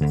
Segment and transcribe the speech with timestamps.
[0.00, 0.08] Hola,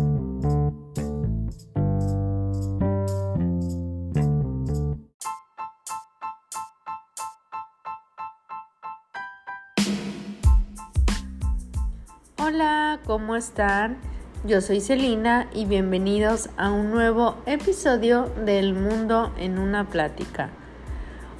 [13.05, 13.97] ¿cómo están?
[14.45, 20.51] Yo soy Celina y bienvenidos a un nuevo episodio del Mundo en una plática.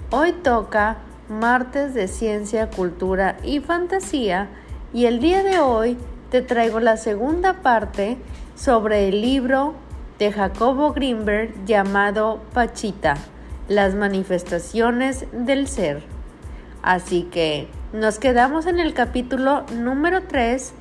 [0.10, 0.98] Hoy toca
[1.28, 4.50] martes de ciencia, cultura y fantasía
[4.92, 6.00] y el día de hoy
[6.30, 8.18] te traigo la segunda parte
[8.56, 9.74] sobre el libro
[10.20, 13.16] de Jacobo Greenberg llamado Pachita,
[13.68, 16.04] las manifestaciones del ser.
[16.82, 20.74] Así que nos quedamos en el capítulo número 3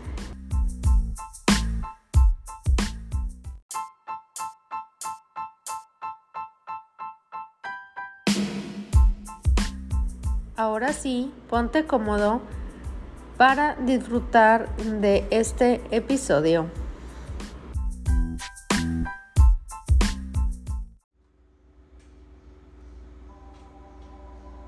[10.57, 12.41] Ahora sí, ponte cómodo
[13.39, 16.69] para disfrutar de este episodio.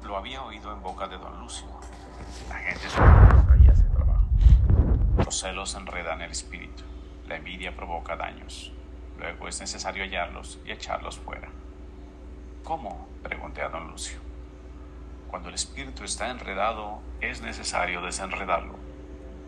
[0.04, 1.66] Lo había oído en boca de don Lucio.
[2.48, 4.28] La gente solo y hace trabajo.
[5.18, 6.84] Los celos enredan el espíritu.
[7.26, 8.72] La envidia provoca daños.
[9.18, 11.48] Luego es necesario hallarlos y echarlos fuera.
[12.62, 13.08] ¿Cómo?
[13.24, 14.29] pregunté a don Lucio.
[15.30, 18.74] Cuando el espíritu está enredado, es necesario desenredarlo.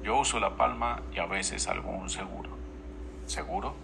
[0.05, 2.51] Yo uso la palma y a veces algún seguro.
[3.27, 3.75] ¿Seguro?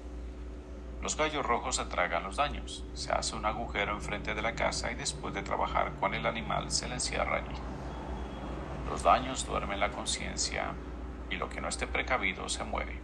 [1.03, 2.85] Los gallos rojos se tragan los daños.
[2.95, 6.71] Se hace un agujero enfrente de la casa y después de trabajar con el animal
[6.71, 7.57] se le encierra allí.
[8.89, 10.75] Los daños duermen la conciencia
[11.31, 13.01] y lo que no esté precavido se muere.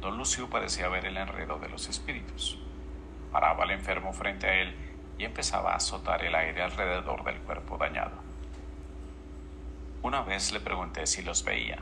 [0.00, 2.60] Don Lucio parecía ver el enredo de los espíritus.
[3.32, 4.85] Paraba al enfermo frente a él
[5.18, 8.12] y empezaba a azotar el aire alrededor del cuerpo dañado.
[10.02, 11.78] Una vez le pregunté si los veía.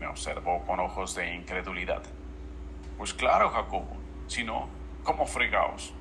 [0.00, 2.02] Me observó con ojos de incredulidad.
[2.96, 3.96] Pues claro, Jacobo,
[4.26, 4.68] si no,
[5.04, 5.92] ¿cómo fregaos?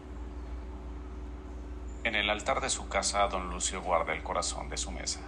[2.03, 5.19] En el altar de su casa, don Lucio guarda el corazón de su mesa.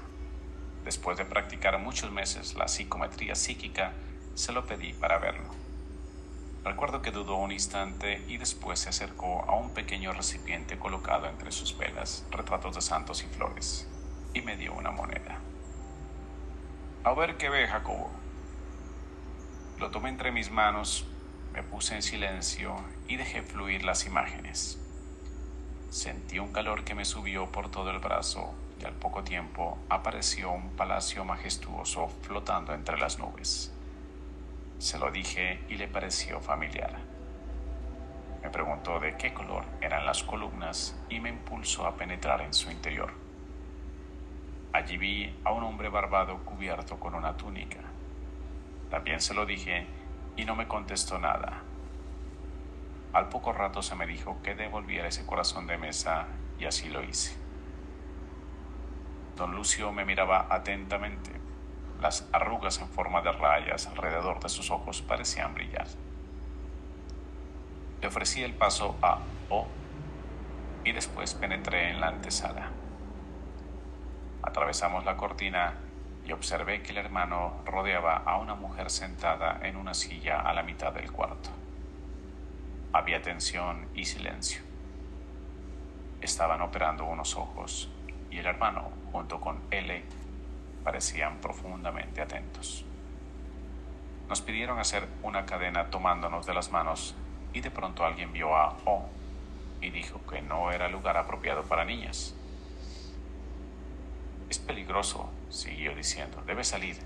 [0.84, 3.94] Después de practicar muchos meses la psicometría psíquica,
[4.34, 5.59] se lo pedí para verlo.
[6.64, 11.52] Recuerdo que dudó un instante y después se acercó a un pequeño recipiente colocado entre
[11.52, 13.88] sus velas, retratos de santos y flores,
[14.34, 15.40] y me dio una moneda.
[17.04, 18.12] A ver qué ve, Jacobo.
[19.80, 21.08] Lo tomé entre mis manos,
[21.54, 22.76] me puse en silencio
[23.08, 24.78] y dejé fluir las imágenes.
[25.90, 30.52] Sentí un calor que me subió por todo el brazo y al poco tiempo apareció
[30.52, 33.74] un palacio majestuoso flotando entre las nubes.
[34.80, 36.96] Se lo dije y le pareció familiar.
[38.42, 42.72] Me preguntó de qué color eran las columnas y me impulsó a penetrar en su
[42.72, 43.12] interior.
[44.72, 47.80] Allí vi a un hombre barbado cubierto con una túnica.
[48.90, 49.86] También se lo dije
[50.38, 51.62] y no me contestó nada.
[53.12, 57.04] Al poco rato se me dijo que devolviera ese corazón de mesa y así lo
[57.04, 57.36] hice.
[59.36, 61.39] Don Lucio me miraba atentamente.
[62.02, 65.88] Las arrugas en forma de rayas alrededor de sus ojos parecían brillar.
[68.02, 69.68] Le ofrecí el paso a O
[70.86, 72.72] y después penetré en la antesala.
[74.42, 75.74] Atravesamos la cortina
[76.26, 80.64] y observé que el hermano rodeaba a una mujer sentada en una silla a la
[80.64, 81.50] mitad del cuarto.
[82.94, 84.62] Había tensión y silencio.
[86.22, 87.90] Estaban operando unos ojos
[88.32, 90.04] y el hermano, junto con L,
[90.84, 92.86] parecían profundamente atentos.
[94.28, 97.16] Nos pidieron hacer una cadena tomándonos de las manos
[97.54, 99.10] y de pronto alguien vio a O
[99.82, 102.36] y dijo que no era lugar apropiado para niñas.
[104.50, 106.98] Es peligroso, siguió diciendo, debe salir.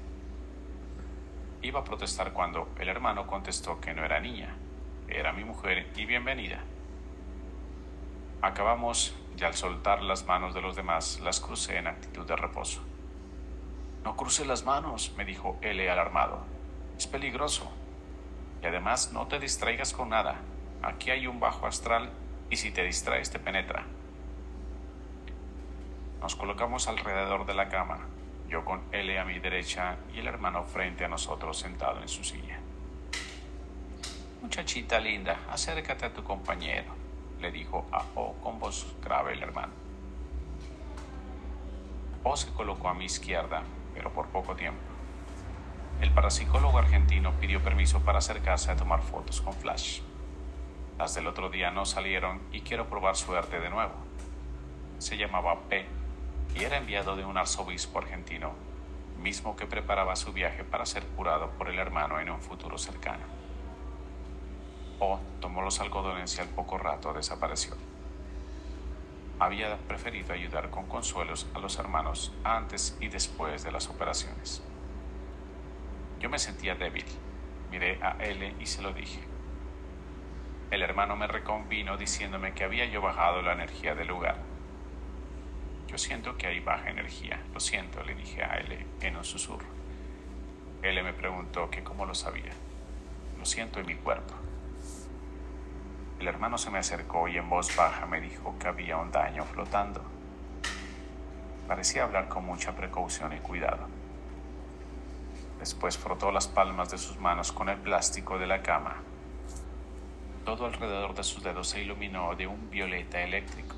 [1.61, 4.55] Iba a protestar cuando el hermano contestó que no era niña,
[5.07, 6.59] era mi mujer y bienvenida.
[8.41, 12.81] Acabamos y al soltar las manos de los demás las crucé en actitud de reposo.
[14.03, 16.43] No cruce las manos, me dijo L alarmado.
[16.97, 17.71] Es peligroso.
[18.61, 20.41] Y además no te distraigas con nada.
[20.81, 22.11] Aquí hay un bajo astral
[22.49, 23.85] y si te distraes te penetra.
[26.21, 27.99] Nos colocamos alrededor de la cama,
[28.49, 32.23] yo con L a mi derecha y el hermano frente a nosotros sentado en su
[32.23, 32.59] silla.
[34.41, 36.93] Muchachita linda, acércate a tu compañero,
[37.39, 39.73] le dijo a O con voz grave el hermano.
[42.23, 44.81] O se colocó a mi izquierda pero por poco tiempo.
[46.01, 50.01] El parapsicólogo argentino pidió permiso para acercarse a tomar fotos con flash.
[50.97, 53.93] Las del otro día no salieron y quiero probar suerte de nuevo.
[54.99, 55.85] Se llamaba P
[56.55, 58.51] y era enviado de un arzobispo argentino,
[59.21, 63.23] mismo que preparaba su viaje para ser curado por el hermano en un futuro cercano.
[64.99, 67.75] O tomó los algodones y al poco rato desapareció.
[69.43, 74.63] Había preferido ayudar con consuelos a los hermanos antes y después de las operaciones.
[76.21, 77.03] Yo me sentía débil.
[77.69, 79.19] Miré a L y se lo dije.
[80.71, 84.37] El hermano me reconvino diciéndome que había yo bajado la energía del lugar.
[85.87, 87.41] Yo siento que hay baja energía.
[87.53, 89.67] Lo siento, le dije a L en un susurro.
[90.83, 92.53] L me preguntó que cómo lo sabía.
[93.37, 94.35] Lo siento en mi cuerpo.
[96.23, 99.43] El hermano se me acercó y en voz baja me dijo que había un daño
[99.43, 100.01] flotando.
[101.67, 103.89] Parecía hablar con mucha precaución y cuidado.
[105.59, 108.95] Después frotó las palmas de sus manos con el plástico de la cama.
[110.45, 113.75] Todo alrededor de sus dedos se iluminó de un violeta eléctrico.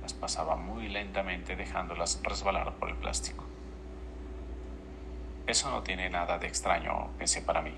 [0.00, 3.44] Las pasaba muy lentamente dejándolas resbalar por el plástico.
[5.46, 7.74] Eso no tiene nada de extraño, pensé para mí.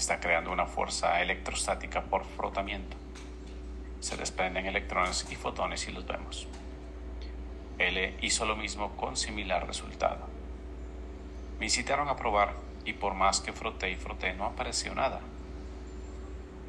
[0.00, 2.96] Está creando una fuerza electrostática por frotamiento.
[4.00, 6.48] Se desprenden electrones y fotones y los vemos.
[7.76, 10.26] L hizo lo mismo con similar resultado.
[11.58, 12.54] Me incitaron a probar
[12.86, 15.20] y por más que froté y froté no apareció nada.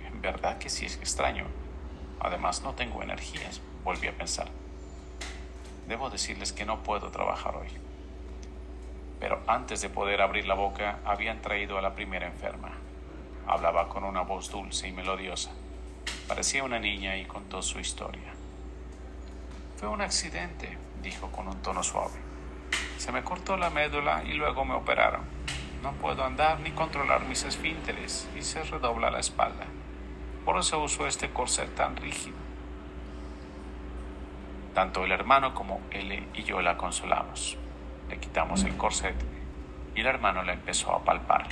[0.06, 1.46] En verdad que sí es extraño.
[2.20, 4.50] Además no tengo energías, volví a pensar.
[5.88, 7.70] Debo decirles que no puedo trabajar hoy.
[9.22, 12.74] Pero antes de poder abrir la boca habían traído a la primera enferma.
[13.48, 15.52] Hablaba con una voz dulce y melodiosa.
[16.28, 18.34] Parecía una niña y contó su historia.
[19.78, 22.20] Fue un accidente, dijo con un tono suave.
[22.98, 25.22] Se me cortó la médula y luego me operaron.
[25.82, 29.66] No puedo andar ni controlar mis esfínteres y se redobla la espalda.
[30.46, 32.38] Por eso uso este corset tan rígido.
[34.74, 37.58] Tanto el hermano como él y yo la consolamos.
[38.10, 39.16] Le quitamos el corset
[39.96, 41.48] y el hermano la empezó a palpar.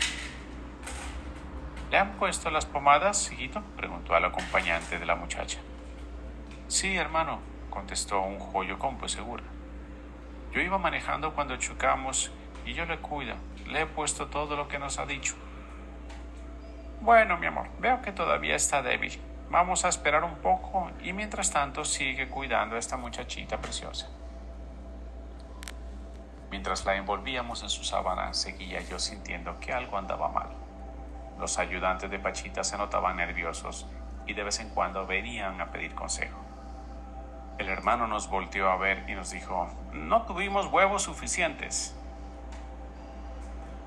[1.90, 3.64] ¿Le han puesto las pomadas, hijito?
[3.76, 5.60] preguntó al acompañante de la muchacha.
[6.68, 7.40] Sí, hermano,
[7.72, 9.44] contestó un joyo compo segura.
[10.52, 12.32] Yo iba manejando cuando chocamos
[12.64, 13.34] y yo le cuido.
[13.66, 15.34] Le he puesto todo lo que nos ha dicho.
[17.02, 19.20] Bueno, mi amor, veo que todavía está débil.
[19.50, 24.08] Vamos a esperar un poco y mientras tanto sigue cuidando a esta muchachita preciosa.
[26.52, 30.69] Mientras la envolvíamos en su sábana, seguía yo sintiendo que algo andaba mal.
[31.40, 33.88] Los ayudantes de Pachita se notaban nerviosos
[34.28, 36.38] y de vez en cuando venían a pedir consejo.
[37.58, 41.96] El hermano nos volteó a ver y nos dijo, no tuvimos huevos suficientes.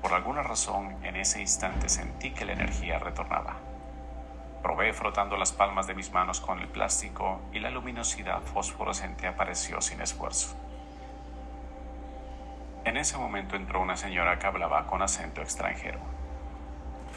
[0.01, 3.57] Por alguna razón, en ese instante sentí que la energía retornaba.
[4.63, 9.79] Probé frotando las palmas de mis manos con el plástico y la luminosidad fosforescente apareció
[9.79, 10.55] sin esfuerzo.
[12.85, 16.12] En ese momento entró una señora que hablaba con acento extranjero.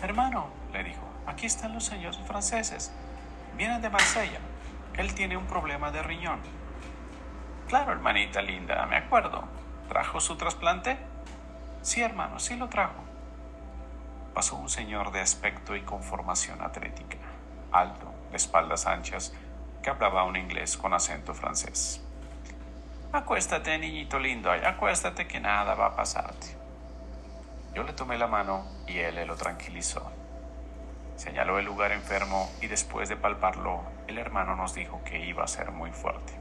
[0.02, 2.92] Hermano, le dijo, aquí están los señores franceses.
[3.56, 4.38] Vienen de Marsella.
[4.94, 6.40] Él tiene un problema de riñón.
[7.68, 9.44] Claro, hermanita linda, me acuerdo.
[9.88, 10.98] ¿Trajo su trasplante?
[11.82, 13.04] Sí, hermano, sí lo trajo.
[14.34, 17.16] Pasó un señor de aspecto y conformación atlética,
[17.72, 19.32] alto, de espaldas anchas,
[19.82, 22.02] que hablaba un inglés con acento francés.
[23.12, 26.55] Acuéstate, niñito lindo, acuéstate que nada va a pasarte.
[27.76, 30.10] Yo le tomé la mano y él lo tranquilizó.
[31.16, 35.46] Señaló el lugar enfermo y después de palparlo, el hermano nos dijo que iba a
[35.46, 36.32] ser muy fuerte.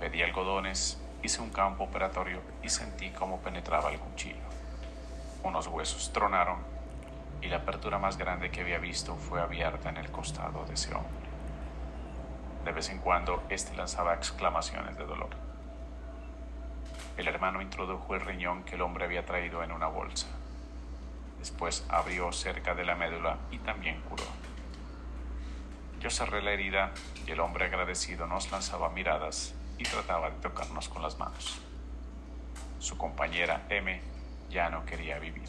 [0.00, 4.42] Pedí algodones, hice un campo operatorio y sentí cómo penetraba el cuchillo.
[5.44, 6.58] Unos huesos tronaron
[7.40, 10.92] y la apertura más grande que había visto fue abierta en el costado de ese
[10.92, 11.28] hombre.
[12.64, 15.51] De vez en cuando, éste lanzaba exclamaciones de dolor.
[17.16, 20.28] El hermano introdujo el riñón que el hombre había traído en una bolsa.
[21.38, 24.24] Después abrió cerca de la médula y también curó.
[26.00, 26.92] Yo cerré la herida
[27.26, 31.60] y el hombre agradecido nos lanzaba miradas y trataba de tocarnos con las manos.
[32.78, 34.00] Su compañera M
[34.50, 35.48] ya no quería vivir.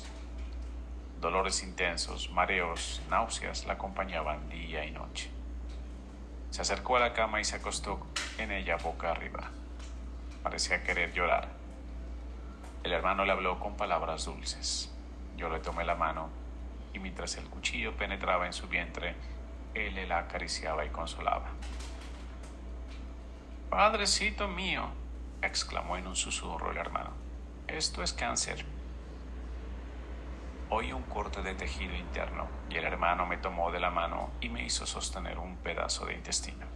[1.19, 5.31] Dolores intensos, mareos, náuseas la acompañaban día y noche.
[6.51, 8.05] Se acercó a la cama y se acostó
[8.37, 9.49] en ella boca arriba.
[10.43, 11.47] Parecía querer llorar.
[12.83, 14.93] El hermano le habló con palabras dulces.
[15.37, 16.29] Yo le tomé la mano
[16.93, 19.15] y mientras el cuchillo penetraba en su vientre,
[19.73, 21.47] él la acariciaba y consolaba.
[23.69, 24.89] Padrecito mío,
[25.41, 27.11] exclamó en un susurro el hermano,
[27.67, 28.65] esto es cáncer.
[30.69, 34.49] Oí un corte de tejido interno y el hermano me tomó de la mano y
[34.49, 36.72] me hizo sostener un pedazo de intestino.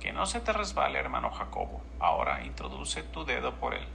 [0.00, 1.82] Que no se te resbale, hermano Jacobo.
[1.98, 3.86] Ahora introduce tu dedo por él.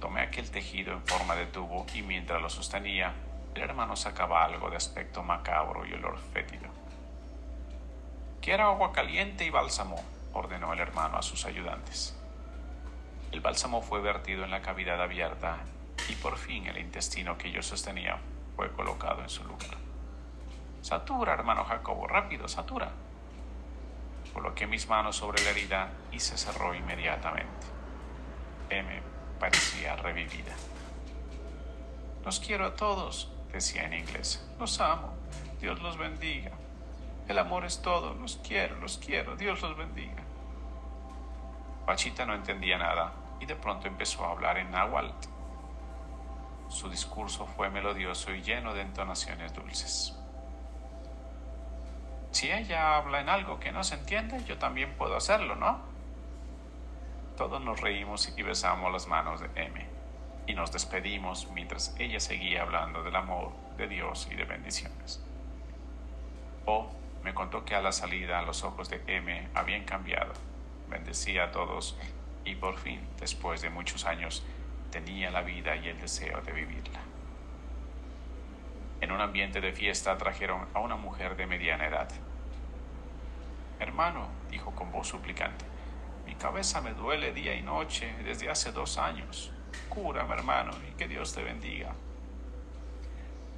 [0.00, 3.14] Tomé aquel tejido en forma de tubo y mientras lo sostenía,
[3.54, 6.68] El hermano sacaba algo de aspecto macabro y olor fétido.
[8.42, 9.96] Quiero agua caliente y bálsamo,
[10.32, 12.18] ordenó el hermano a sus ayudantes.
[13.30, 15.58] El bálsamo fue vertido en la cavidad abierta
[16.08, 18.18] y por fin el intestino que yo sostenía
[18.56, 19.76] fue colocado en su lugar.
[20.82, 22.90] Satura, hermano Jacobo, rápido, satura.
[24.34, 27.66] Coloqué mis manos sobre la herida y se cerró inmediatamente.
[28.68, 29.00] M
[29.38, 30.52] parecía revivida.
[32.24, 34.44] Los quiero a todos, decía en inglés.
[34.58, 35.14] Los amo.
[35.60, 36.50] Dios los bendiga.
[37.28, 38.14] El amor es todo.
[38.14, 39.36] Los quiero, los quiero.
[39.36, 40.22] Dios los bendiga.
[41.86, 45.28] Pachita no entendía nada y de pronto empezó a hablar en náhuatl.
[46.68, 50.18] Su discurso fue melodioso y lleno de entonaciones dulces.
[52.34, 55.78] Si ella habla en algo que no se entiende, yo también puedo hacerlo, ¿no?
[57.36, 59.86] Todos nos reímos y besamos las manos de M
[60.48, 65.22] y nos despedimos mientras ella seguía hablando del amor de Dios y de bendiciones.
[66.66, 66.90] O
[67.22, 70.32] me contó que a la salida los ojos de M habían cambiado,
[70.88, 71.96] bendecía a todos
[72.44, 74.44] y por fin, después de muchos años,
[74.90, 77.13] tenía la vida y el deseo de vivirla.
[79.04, 82.08] En un ambiente de fiesta trajeron a una mujer de mediana edad.
[83.78, 85.66] Hermano, dijo con voz suplicante,
[86.24, 89.52] mi cabeza me duele día y noche desde hace dos años.
[89.90, 91.92] Cúrame, hermano, y que Dios te bendiga.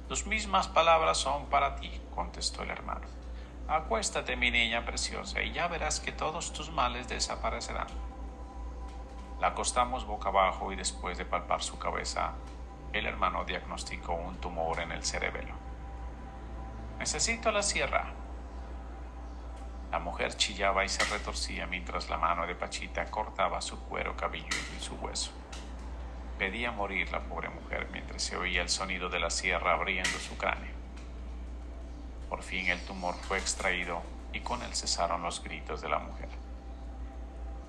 [0.09, 3.07] Tus mismas palabras son para ti, contestó el hermano.
[3.69, 7.87] Acuéstate, mi niña preciosa, y ya verás que todos tus males desaparecerán.
[9.39, 12.33] La acostamos boca abajo y después de palpar su cabeza,
[12.93, 15.53] el hermano diagnosticó un tumor en el cerebelo.
[16.99, 18.13] Necesito la sierra.
[19.91, 24.75] La mujer chillaba y se retorcía mientras la mano de Pachita cortaba su cuero cabelludo
[24.77, 25.31] y su hueso.
[26.37, 30.37] Pedía morir la pobre mujer mientras se oía el sonido de la sierra abriendo su
[30.37, 30.75] cráneo.
[32.29, 34.01] Por fin el tumor fue extraído
[34.33, 36.29] y con él cesaron los gritos de la mujer.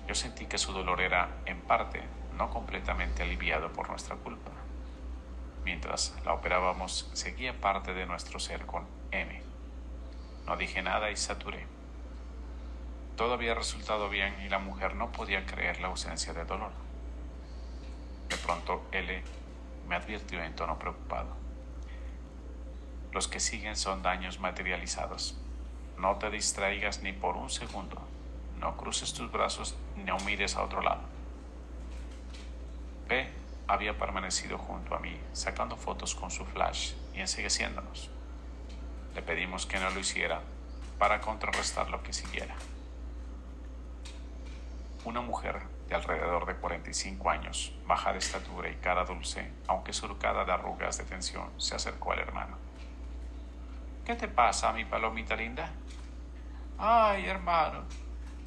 [0.07, 2.01] Yo sentí que su dolor era, en parte,
[2.35, 4.51] no completamente aliviado por nuestra culpa.
[5.63, 9.41] Mientras la operábamos, seguía parte de nuestro ser con M.
[10.45, 11.67] No dije nada y saturé.
[13.15, 16.71] Todo había resultado bien y la mujer no podía creer la ausencia de dolor.
[18.29, 19.23] De pronto, L
[19.87, 21.35] me advirtió en tono preocupado.
[23.11, 25.37] Los que siguen son daños materializados.
[25.97, 28.01] No te distraigas ni por un segundo.
[28.59, 29.75] No cruces tus brazos
[30.05, 31.01] no mires a otro lado.
[33.07, 33.27] P
[33.69, 38.09] había permanecido junto a mí, sacando fotos con su flash y ensegueciéndonos.
[39.15, 40.41] Le pedimos que no lo hiciera
[40.97, 42.55] para contrarrestar lo que siguiera.
[45.05, 50.43] Una mujer de alrededor de 45 años, baja de estatura y cara dulce, aunque surcada
[50.43, 52.57] de arrugas de tensión, se acercó al hermano.
[54.03, 55.71] ¿Qué te pasa, mi palomita linda?
[56.77, 57.83] Ay, hermano,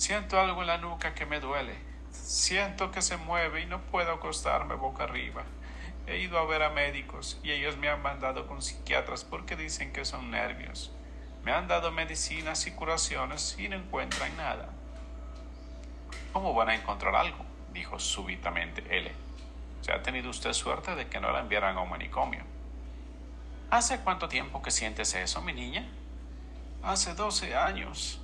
[0.02, 1.91] Siento algo en la nuca que me duele.
[2.12, 5.42] Siento que se mueve y no puedo acostarme boca arriba.
[6.07, 9.92] He ido a ver a médicos y ellos me han mandado con psiquiatras porque dicen
[9.92, 10.92] que son nervios.
[11.45, 14.69] Me han dado medicinas y curaciones y no encuentran nada.
[16.33, 17.45] ¿Cómo van a encontrar algo?
[17.73, 19.12] dijo súbitamente L.
[19.81, 22.45] ¿Se ha tenido usted suerte de que no la enviaran a un manicomio?
[23.71, 25.88] ¿Hace cuánto tiempo que sientes eso, mi niña?
[26.83, 28.21] Hace doce años.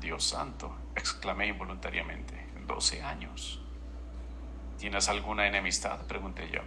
[0.00, 2.49] Dios santo, exclamé involuntariamente.
[2.70, 3.60] Doce años.
[4.78, 5.98] ¿Tienes alguna enemistad?
[6.06, 6.60] pregunté yo.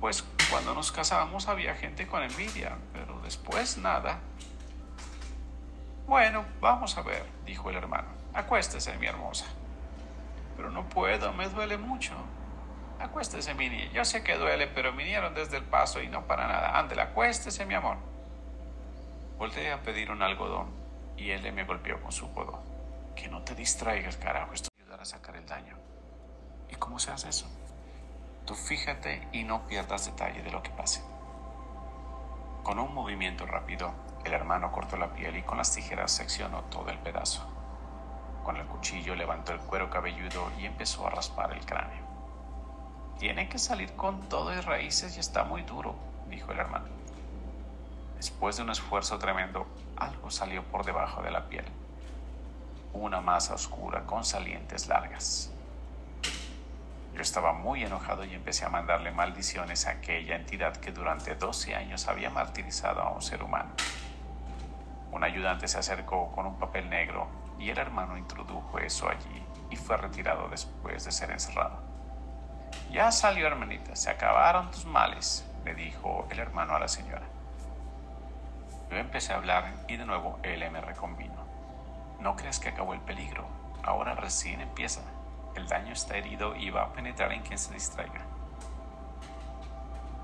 [0.00, 4.18] Pues cuando nos casamos había gente con envidia, pero después nada.
[6.08, 8.08] Bueno, vamos a ver, dijo el hermano.
[8.34, 9.46] Acuéstese, mi hermosa.
[10.56, 12.14] Pero no puedo, me duele mucho.
[12.98, 13.92] Acuéstese, mi niña.
[13.92, 16.76] Yo sé que duele, pero vinieron desde el paso y no para nada.
[16.76, 17.96] Ándale, acuéstese, mi amor.
[19.38, 20.66] Volté a pedir un algodón
[21.16, 22.79] y él me golpeó con su codo.
[23.14, 25.76] Que no te distraigas, carajo, esto va a ayudar a sacar el daño.
[26.70, 27.46] ¿Y cómo se hace eso?
[28.46, 31.02] Tú fíjate y no pierdas detalle de lo que pase.
[32.62, 33.92] Con un movimiento rápido,
[34.24, 37.46] el hermano cortó la piel y con las tijeras seccionó todo el pedazo.
[38.44, 42.04] Con el cuchillo levantó el cuero cabelludo y empezó a raspar el cráneo.
[43.18, 45.94] Tiene que salir con todo y raíces y está muy duro,
[46.28, 46.88] dijo el hermano.
[48.16, 51.64] Después de un esfuerzo tremendo, algo salió por debajo de la piel.
[52.92, 55.52] Una masa oscura con salientes largas.
[57.14, 61.74] Yo estaba muy enojado y empecé a mandarle maldiciones a aquella entidad que durante 12
[61.74, 63.70] años había martirizado a un ser humano.
[65.12, 67.28] Un ayudante se acercó con un papel negro
[67.58, 71.78] y el hermano introdujo eso allí y fue retirado después de ser encerrado.
[72.90, 77.26] Ya salió, hermanita, se acabaron tus males, le dijo el hermano a la señora.
[78.90, 81.29] Yo empecé a hablar y de nuevo él me reconvino.
[82.20, 83.46] No crees que acabó el peligro,
[83.82, 85.00] ahora recién empieza.
[85.54, 88.20] El daño está herido y va a penetrar en quien se distraiga.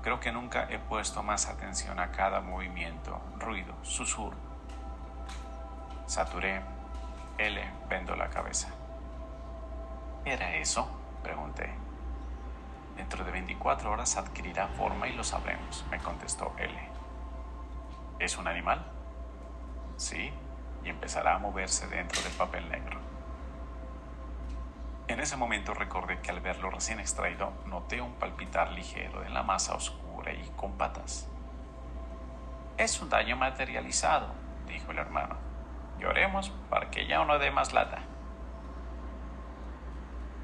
[0.03, 4.37] Creo que nunca he puesto más atención a cada movimiento, ruido, susurro.
[6.05, 6.61] Saturé.
[7.37, 8.69] L vendo la cabeza.
[10.23, 10.89] ¿Qué era eso?
[11.21, 11.71] Pregunté.
[12.95, 16.73] Dentro de 24 horas adquirirá forma y lo sabremos, me contestó L.
[18.17, 18.83] ¿Es un animal?
[19.97, 20.31] Sí,
[20.83, 22.99] y empezará a moverse dentro del papel negro.
[25.07, 29.41] En ese momento recordé que al verlo recién extraído noté un palpitar ligero en la
[29.41, 31.27] masa oscura y con patas.
[32.77, 34.27] Es un daño materializado,
[34.67, 35.35] dijo el hermano.
[35.97, 37.99] Lloremos para que ya no dé más lata.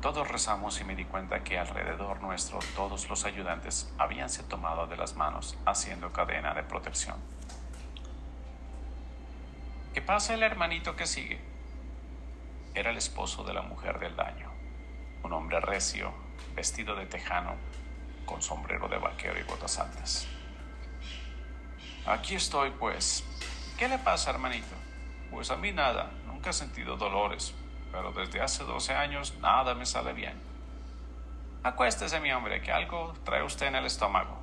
[0.02, 4.98] Todos rezamos y me di cuenta que alrededor nuestro todos los ayudantes habíanse tomado de
[4.98, 7.18] las manos haciendo cadena de protección.
[9.94, 11.40] ¿Qué pasa el hermanito que sigue?
[12.74, 14.54] Era el esposo de la mujer del daño
[15.24, 16.14] un hombre recio,
[16.54, 17.56] vestido de tejano,
[18.26, 20.28] con sombrero de vaquero y botas altas.
[22.06, 23.24] Aquí estoy, pues.
[23.78, 24.76] ¿Qué le pasa, hermanito?
[25.32, 27.56] Pues a mí nada, nunca he sentido dolores,
[27.92, 30.40] pero desde hace 12 años nada me sale bien.
[31.64, 34.38] Acuéstese, mi hombre, que algo trae usted en el estómago.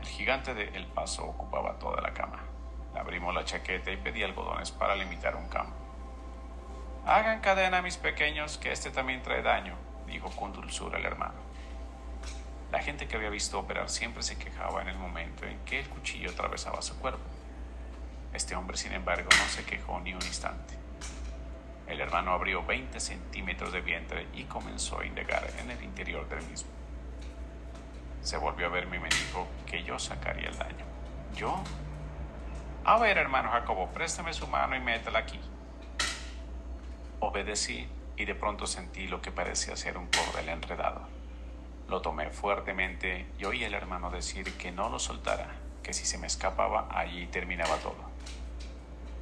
[0.00, 2.49] El gigante de El Paso ocupaba toda la cama.
[2.94, 5.74] Abrimos la chaqueta y pedí algodones para limitar un campo.
[7.06, 9.74] Hagan cadena, mis pequeños, que este también trae daño,
[10.06, 11.50] dijo con dulzura el hermano.
[12.70, 15.88] La gente que había visto operar siempre se quejaba en el momento en que el
[15.88, 17.24] cuchillo atravesaba su cuerpo.
[18.32, 20.74] Este hombre, sin embargo, no se quejó ni un instante.
[21.88, 26.42] El hermano abrió 20 centímetros de vientre y comenzó a indagar en el interior del
[26.46, 26.70] mismo.
[28.22, 30.84] Se volvió a verme y me dijo que yo sacaría el daño.
[31.34, 31.60] ¿Yo?
[32.82, 35.38] A ver, hermano Jacobo, préstame su mano y métela aquí.
[37.20, 41.06] Obedecí y de pronto sentí lo que parecía ser un cordel enredado.
[41.88, 45.48] Lo tomé fuertemente y oí al hermano decir que no lo soltara,
[45.82, 48.08] que si se me escapaba allí terminaba todo.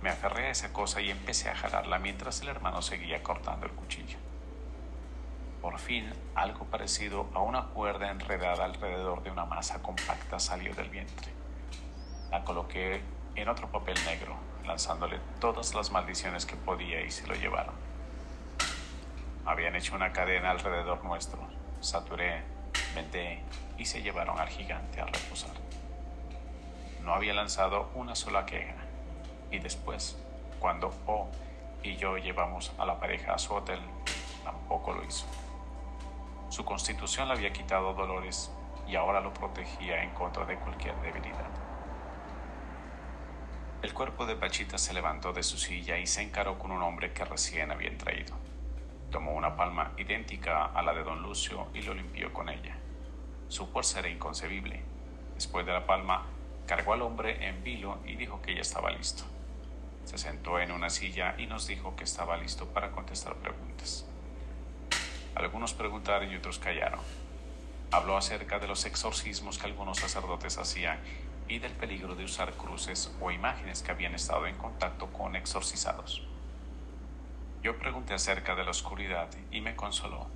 [0.02, 3.72] Me aferré a esa cosa y empecé a jalarla mientras el hermano seguía cortando el
[3.72, 4.18] cuchillo.
[5.60, 10.90] Por fin, algo parecido a una cuerda enredada alrededor de una masa compacta salió del
[10.90, 11.32] vientre.
[12.30, 13.02] La coloqué
[13.40, 17.74] en otro papel negro, lanzándole todas las maldiciones que podía y se lo llevaron.
[19.46, 21.38] Habían hecho una cadena alrededor nuestro.
[21.80, 22.42] Saturé,
[22.94, 23.42] vendé
[23.78, 25.54] y se llevaron al gigante a reposar.
[27.02, 28.74] No había lanzado una sola queja.
[29.50, 30.18] Y después,
[30.58, 31.28] cuando O
[31.82, 33.80] y yo llevamos a la pareja a su hotel,
[34.44, 35.26] tampoco lo hizo.
[36.50, 38.50] Su constitución le había quitado dolores
[38.86, 41.67] y ahora lo protegía en contra de cualquier debilidad.
[43.80, 47.12] El cuerpo de Pachita se levantó de su silla y se encaró con un hombre
[47.12, 48.34] que recién habían traído.
[49.12, 52.76] Tomó una palma idéntica a la de don Lucio y lo limpió con ella.
[53.46, 54.82] Su fuerza era inconcebible.
[55.36, 56.26] Después de la palma,
[56.66, 59.22] cargó al hombre en vilo y dijo que ya estaba listo.
[60.06, 64.06] Se sentó en una silla y nos dijo que estaba listo para contestar preguntas.
[65.36, 67.00] Algunos preguntaron y otros callaron.
[67.92, 70.98] Habló acerca de los exorcismos que algunos sacerdotes hacían
[71.48, 76.22] y del peligro de usar cruces o imágenes que habían estado en contacto con exorcizados.
[77.62, 80.28] Yo pregunté acerca de la oscuridad y me consoló.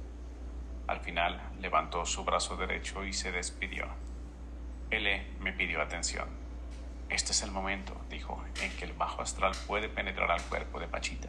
[0.86, 3.86] Al final levantó su brazo derecho y se despidió.
[4.90, 6.28] L me pidió atención.
[7.08, 10.88] Este es el momento, dijo, en que el bajo astral puede penetrar al cuerpo de
[10.88, 11.28] Pachita.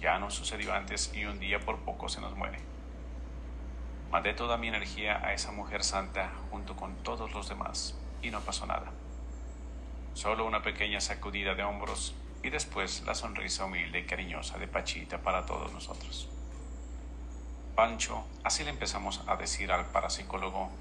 [0.00, 2.58] Ya no sucedió antes y un día por poco se nos muere.
[4.10, 8.40] Mandé toda mi energía a esa mujer santa junto con todos los demás y no
[8.40, 8.90] pasó nada.
[10.18, 15.18] Solo una pequeña sacudida de hombros y después la sonrisa humilde y cariñosa de Pachita
[15.18, 16.28] para todos nosotros.
[17.76, 20.72] Pancho, así le empezamos a decir al parapsicólogo,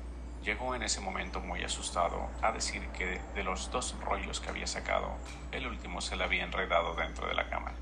[0.41, 4.65] llegó en ese momento muy asustado a decir que de los dos rollos que había
[4.65, 5.11] sacado,
[5.51, 7.75] el último se le había enredado dentro de la cámara.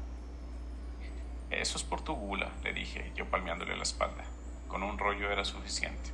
[1.51, 4.25] Eso es por tu gula, le dije, yo palmeándole la espalda.
[4.67, 6.09] Con un rollo era suficiente.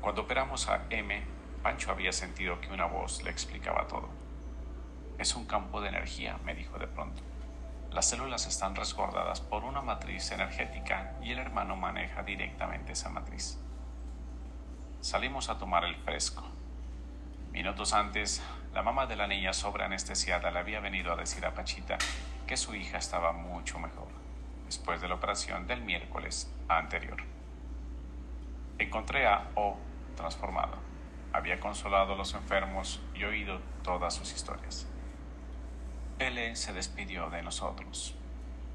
[0.00, 4.08] Cuando operamos a M, Pancho había sentido que una voz le explicaba todo.
[5.18, 7.22] Es un campo de energía, me dijo de pronto.
[7.90, 13.58] Las células están resguardadas por una matriz energética y el hermano maneja directamente esa matriz.
[15.02, 16.42] Salimos a tomar el fresco.
[17.52, 18.42] Minutos antes,
[18.72, 21.98] la mamá de la niña sobre anestesiada le había venido a decir a Pachita
[22.46, 24.08] que su hija estaba mucho mejor,
[24.64, 27.22] después de la operación del miércoles anterior.
[28.78, 29.76] Encontré a O
[30.16, 30.89] transformado.
[31.32, 34.86] Había consolado a los enfermos y oído todas sus historias.
[36.18, 38.14] L se despidió de nosotros.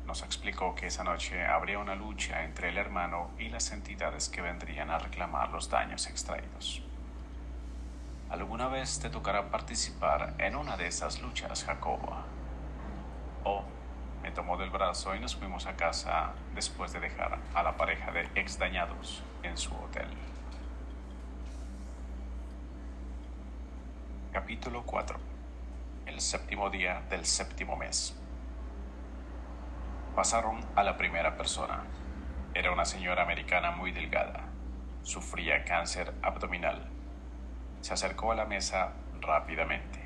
[0.05, 4.41] Nos explicó que esa noche habría una lucha entre el hermano y las entidades que
[4.41, 6.81] vendrían a reclamar los daños extraídos.
[8.29, 12.15] ¿Alguna vez te tocará participar en una de esas luchas, Jacobo?
[13.43, 13.63] O
[14.23, 18.11] me tomó del brazo y nos fuimos a casa después de dejar a la pareja
[18.11, 20.07] de ex dañados en su hotel.
[24.35, 25.17] Capítulo 4
[26.07, 28.19] El séptimo día del séptimo mes.
[30.13, 31.85] Pasaron a la primera persona.
[32.53, 34.43] Era una señora americana muy delgada.
[35.03, 36.85] Sufría cáncer abdominal.
[37.79, 40.03] Se acercó a la mesa rápidamente.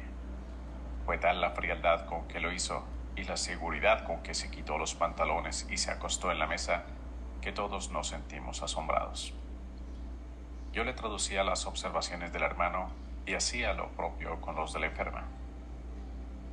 [1.08, 4.78] Fue tal la frialdad con que lo hizo y la seguridad con que se quitó
[4.78, 6.84] los pantalones y se acostó en la mesa
[7.42, 9.34] que todos nos sentimos asombrados.
[10.72, 14.88] Yo le traducía las observaciones del hermano y hacía lo propio con los de la
[14.88, 15.26] enferma.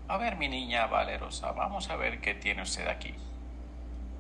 [0.09, 3.15] A ver, mi niña valerosa, vamos a ver qué tiene usted aquí.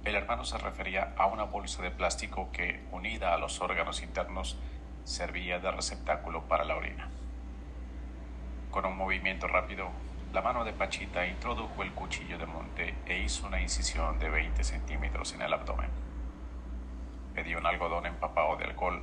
[0.05, 4.59] El hermano se refería a una bolsa de plástico que, unida a los órganos internos,
[5.05, 7.09] servía de receptáculo para la orina.
[8.71, 9.91] Con un movimiento rápido,
[10.33, 14.65] la mano de Pachita introdujo el cuchillo de monte e hizo una incisión de 20
[14.65, 15.91] centímetros en el abdomen.
[17.35, 19.03] Me dio un algodón empapado de alcohol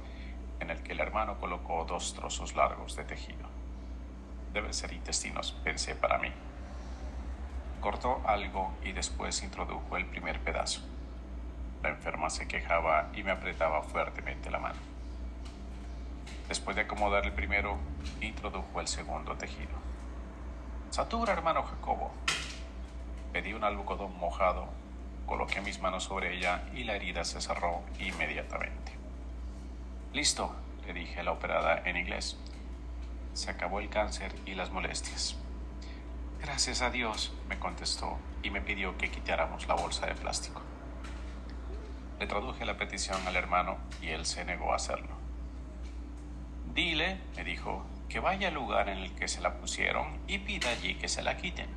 [0.60, 3.48] en el que el hermano colocó dos trozos largos de tejido.
[4.54, 6.32] Deben ser intestinos, pensé para mí.
[7.82, 10.82] Cortó algo y después introdujo el primer pedazo.
[11.82, 14.80] La enferma se quejaba y me apretaba fuertemente la mano.
[16.48, 17.78] Después de acomodar el primero,
[18.22, 19.74] introdujo el segundo tejido.
[20.92, 22.12] Satura, hermano Jacobo.
[23.34, 24.68] Pedí un algodón mojado,
[25.26, 29.03] coloqué mis manos sobre ella y la herida se cerró inmediatamente.
[30.14, 32.38] Listo, le dije a la operada en inglés.
[33.34, 35.36] Se acabó el cáncer y las molestias.
[36.40, 40.62] Gracias a Dios, me contestó y me pidió que quitáramos la bolsa de plástico.
[42.20, 45.16] Le traduje la petición al hermano y él se negó a hacerlo.
[46.76, 50.70] Dile, me dijo, que vaya al lugar en el que se la pusieron y pida
[50.70, 51.70] allí que se la quiten.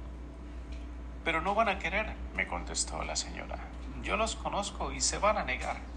[1.25, 3.57] Pero no van a querer, me contestó la señora.
[4.03, 5.96] Yo los conozco y se van a negar.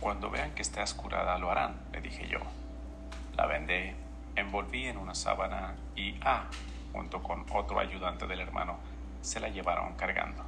[0.00, 2.40] Cuando vean que estás curada lo harán, le dije yo.
[3.36, 3.94] La vendé,
[4.36, 6.44] envolví en una sábana y, ah,
[6.92, 8.78] junto con otro ayudante del hermano,
[9.22, 10.44] se la llevaron cargando.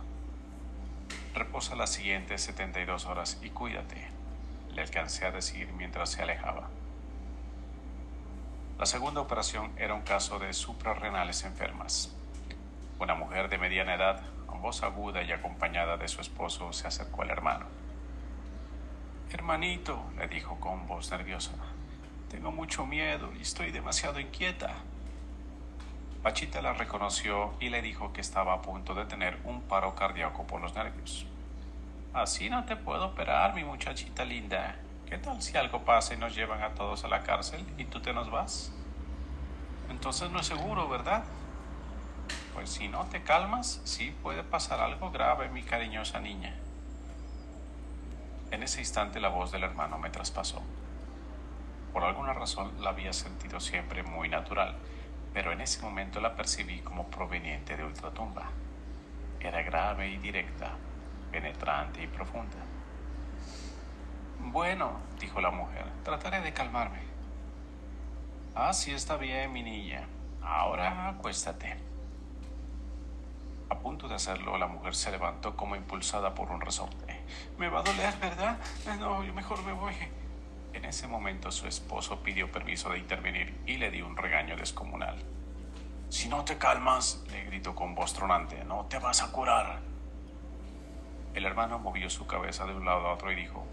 [1.34, 4.08] Reposa las siguientes 72 horas y cuídate,
[4.72, 6.68] le alcancé a decir mientras se alejaba.
[8.78, 12.14] La segunda operación era un caso de suprarrenales enfermas.
[13.00, 17.22] Una mujer de mediana edad, con voz aguda y acompañada de su esposo, se acercó
[17.22, 17.66] al hermano.
[19.30, 21.52] Hermanito, le dijo con voz nerviosa,
[22.30, 24.74] tengo mucho miedo y estoy demasiado inquieta.
[26.22, 30.46] Pachita la reconoció y le dijo que estaba a punto de tener un paro cardíaco
[30.46, 31.26] por los nervios.
[32.14, 34.76] Así no te puedo operar, mi muchachita linda,
[35.08, 38.00] ¿Qué tal si algo pasa y nos llevan a todos a la cárcel y tú
[38.00, 38.70] te nos vas?
[39.88, 41.24] Entonces no es seguro, ¿verdad?
[42.52, 46.54] Pues si no te calmas, sí puede pasar algo grave, mi cariñosa niña.
[48.50, 50.62] En ese instante la voz del hermano me traspasó.
[51.92, 54.76] Por alguna razón la había sentido siempre muy natural,
[55.34, 58.50] pero en ese momento la percibí como proveniente de ultratumba.
[59.40, 60.72] Era grave y directa,
[61.30, 62.56] penetrante y profunda.
[64.40, 67.00] Bueno, dijo la mujer, trataré de calmarme.
[68.54, 70.06] Ah, sí está bien, mi niña.
[70.42, 71.87] Ahora acuéstate.
[73.70, 77.24] A punto de hacerlo, la mujer se levantó como impulsada por un resorte.
[77.58, 78.58] Me va a doler, ¿verdad?
[78.98, 79.94] No, yo mejor me voy.
[80.72, 85.16] En ese momento su esposo pidió permiso de intervenir y le dio un regaño descomunal.
[86.08, 89.80] Si no te calmas, le gritó con voz tronante, no te vas a curar.
[91.34, 93.66] El hermano movió su cabeza de un lado a otro y dijo,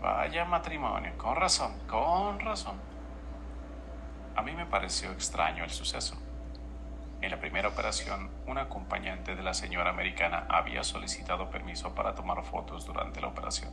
[0.00, 2.76] Vaya matrimonio, con razón, con razón.
[4.36, 6.16] A mí me pareció extraño el suceso.
[7.22, 12.42] En la primera operación, un acompañante de la señora americana había solicitado permiso para tomar
[12.42, 13.70] fotos durante la operación.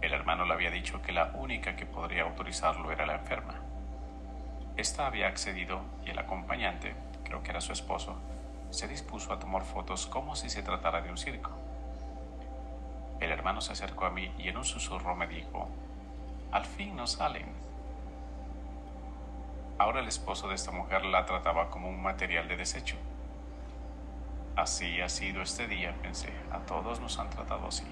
[0.00, 3.60] El hermano le había dicho que la única que podría autorizarlo era la enferma.
[4.78, 8.16] Esta había accedido y el acompañante, creo que era su esposo,
[8.70, 11.50] se dispuso a tomar fotos como si se tratara de un circo.
[13.20, 15.68] El hermano se acercó a mí y en un susurro me dijo,
[16.50, 17.59] al fin no salen.
[19.80, 22.96] Ahora el esposo de esta mujer la trataba como un material de desecho.
[24.54, 27.86] Así ha sido este día, pensé, a todos nos han tratado así.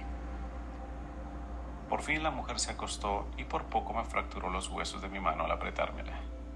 [1.89, 5.19] Por fin la mujer se acostó y por poco me fracturó los huesos de mi
[5.19, 6.13] mano al apretármela.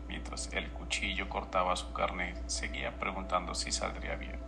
[0.06, 4.38] Mientras el cuchillo cortaba su carne, seguía preguntando si saldría bien.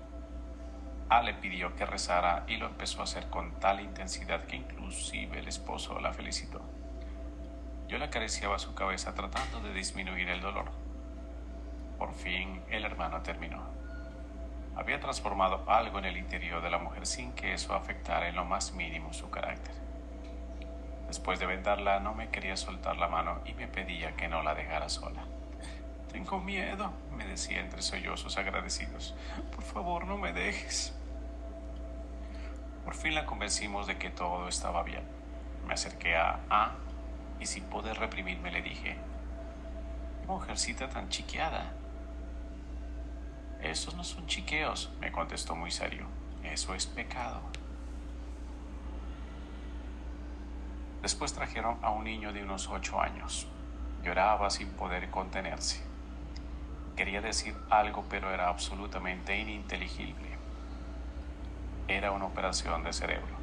[1.09, 5.38] A le pidió que rezara y lo empezó a hacer con tal intensidad que inclusive
[5.38, 6.61] el esposo la felicitó.
[7.88, 10.70] Yo le acariciaba su cabeza tratando de disminuir el dolor.
[11.99, 13.62] Por fin el hermano terminó.
[14.77, 18.44] Había transformado algo en el interior de la mujer sin que eso afectara en lo
[18.44, 19.75] más mínimo su carácter.
[21.07, 24.55] Después de vendarla no me quería soltar la mano y me pedía que no la
[24.55, 25.25] dejara sola.
[26.11, 29.14] Tengo miedo, me decía entre sollozos agradecidos.
[29.55, 30.94] Por favor, no me dejes.
[32.85, 35.03] Por fin la convencimos de que todo estaba bien.
[35.66, 36.73] Me acerqué a A
[37.40, 38.97] y sin poder reprimirme le dije,
[40.27, 41.73] mujercita tan chiqueada.
[43.62, 46.07] Esos no son chiqueos, me contestó muy serio.
[46.42, 47.40] Eso es pecado.
[51.03, 53.47] Después trajeron a un niño de unos ocho años.
[54.03, 55.83] Lloraba sin poder contenerse.
[56.97, 60.29] Quería decir algo, pero era absolutamente ininteligible.
[61.88, 63.35] Era una operación de cerebro.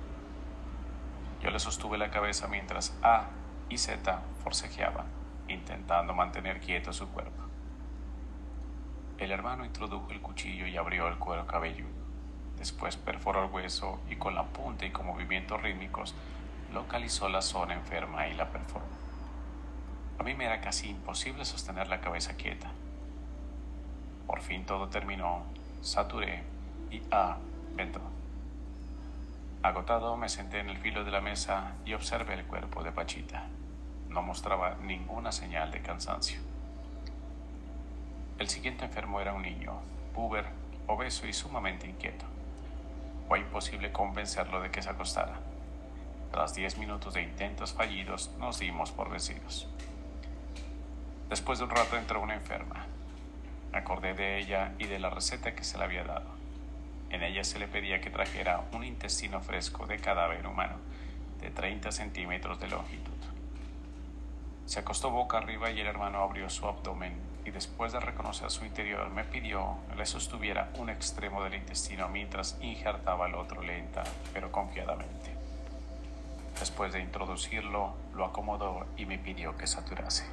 [1.41, 3.25] Yo le sostuve la cabeza mientras A
[3.71, 5.05] y Z forcejeaban,
[5.47, 7.41] intentando mantener quieto su cuerpo.
[9.17, 11.89] El hermano introdujo el cuchillo y abrió el cuero cabelludo.
[12.57, 16.13] Después perforó el hueso y con la punta y con movimientos rítmicos
[16.73, 18.85] localizó la zona enferma y la perforó.
[20.19, 22.71] A mí me era casi imposible sostener la cabeza quieta.
[24.27, 25.43] Por fin todo terminó,
[25.81, 26.43] saturé
[26.91, 27.37] y A
[27.77, 28.03] entró.
[29.63, 33.45] Agotado me senté en el filo de la mesa y observé el cuerpo de Pachita.
[34.11, 36.41] No mostraba ninguna señal de cansancio.
[38.39, 39.79] El siguiente enfermo era un niño,
[40.13, 40.47] puber,
[40.85, 42.25] obeso y sumamente inquieto.
[43.29, 45.39] Fue imposible convencerlo de que se acostara.
[46.29, 49.69] Tras diez minutos de intentos fallidos, nos dimos por vencidos.
[51.29, 52.85] Después de un rato entró una enferma,
[53.71, 56.27] me acordé de ella y de la receta que se le había dado.
[57.11, 60.75] En ella se le pedía que trajera un intestino fresco de cadáver humano
[61.39, 63.30] de 30 centímetros de longitud.
[64.71, 68.63] Se acostó boca arriba y el hermano abrió su abdomen y después de reconocer su
[68.63, 74.49] interior me pidió le sostuviera un extremo del intestino mientras injertaba el otro lenta pero
[74.49, 75.35] confiadamente.
[76.57, 80.23] Después de introducirlo, lo acomodó y me pidió que saturase.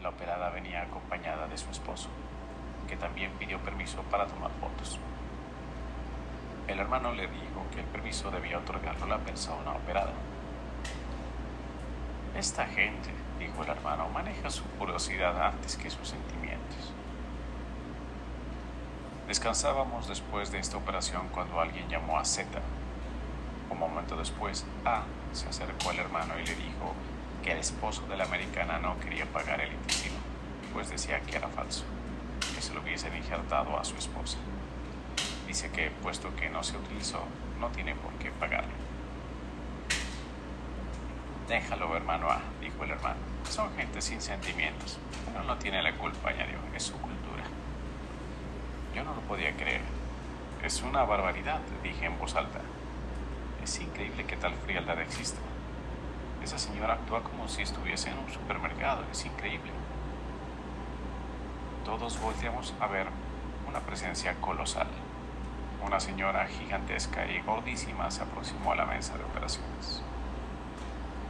[0.00, 2.08] La operada venía acompañada de su esposo,
[2.88, 4.98] que también pidió permiso para tomar fotos.
[6.66, 10.12] El hermano le dijo que el permiso debía otorgarlo a la persona operada.
[12.36, 16.92] Esta gente, dijo el hermano, maneja su curiosidad antes que sus sentimientos.
[19.28, 22.46] Descansábamos después de esta operación cuando alguien llamó a Z.
[23.70, 26.94] Un momento después, A se acercó al hermano y le dijo
[27.42, 30.16] que el esposo de la americana no quería pagar el intestino,
[30.72, 31.84] pues decía que era falso,
[32.54, 34.38] que se lo hubiesen injertado a su esposa.
[35.54, 37.20] Dice que, puesto que no se utilizó,
[37.60, 38.72] no tiene por qué pagarlo.
[41.46, 43.20] Déjalo, hermano A, dijo el hermano.
[43.48, 47.44] Son gente sin sentimientos, pero no tiene la culpa, añadió, es su cultura.
[48.96, 49.82] Yo no lo podía creer.
[50.64, 52.58] Es una barbaridad, dije en voz alta.
[53.62, 55.38] Es increíble que tal frialdad exista.
[56.42, 59.04] Esa señora actúa como si estuviese en un supermercado.
[59.12, 59.70] Es increíble.
[61.84, 63.06] Todos volteamos a ver
[63.68, 64.88] una presencia colosal.
[65.84, 70.02] Una señora gigantesca y gordísima se aproximó a la mesa de operaciones.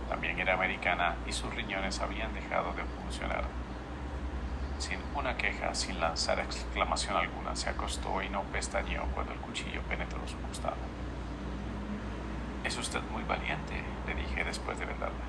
[0.09, 3.45] También era americana y sus riñones habían dejado de funcionar.
[4.79, 9.83] Sin una queja, sin lanzar exclamación alguna, se acostó y no pestañeó cuando el cuchillo
[9.83, 10.77] penetró su costado.
[12.62, 15.25] Es usted muy valiente, le dije después de vendarla.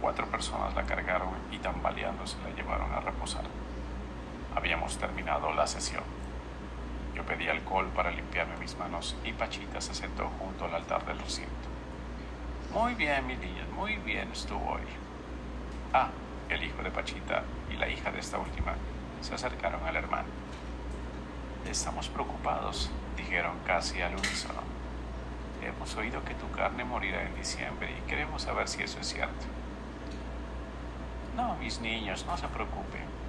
[0.00, 3.44] Cuatro personas la cargaron y tambaleándose la llevaron a reposar.
[4.54, 6.19] Habíamos terminado la sesión.
[7.30, 11.68] Pedí alcohol para limpiarme mis manos y Pachita se sentó junto al altar del recinto.
[12.74, 14.82] Muy bien, mi niña, muy bien estuvo hoy.
[15.92, 16.08] Ah,
[16.48, 18.74] el hijo de Pachita y la hija de esta última
[19.20, 20.26] se acercaron al hermano.
[21.70, 24.62] Estamos preocupados, dijeron casi al unísono.
[25.62, 29.46] Hemos oído que tu carne morirá en diciembre y queremos saber si eso es cierto.
[31.36, 33.19] No, mis niños, no se preocupen.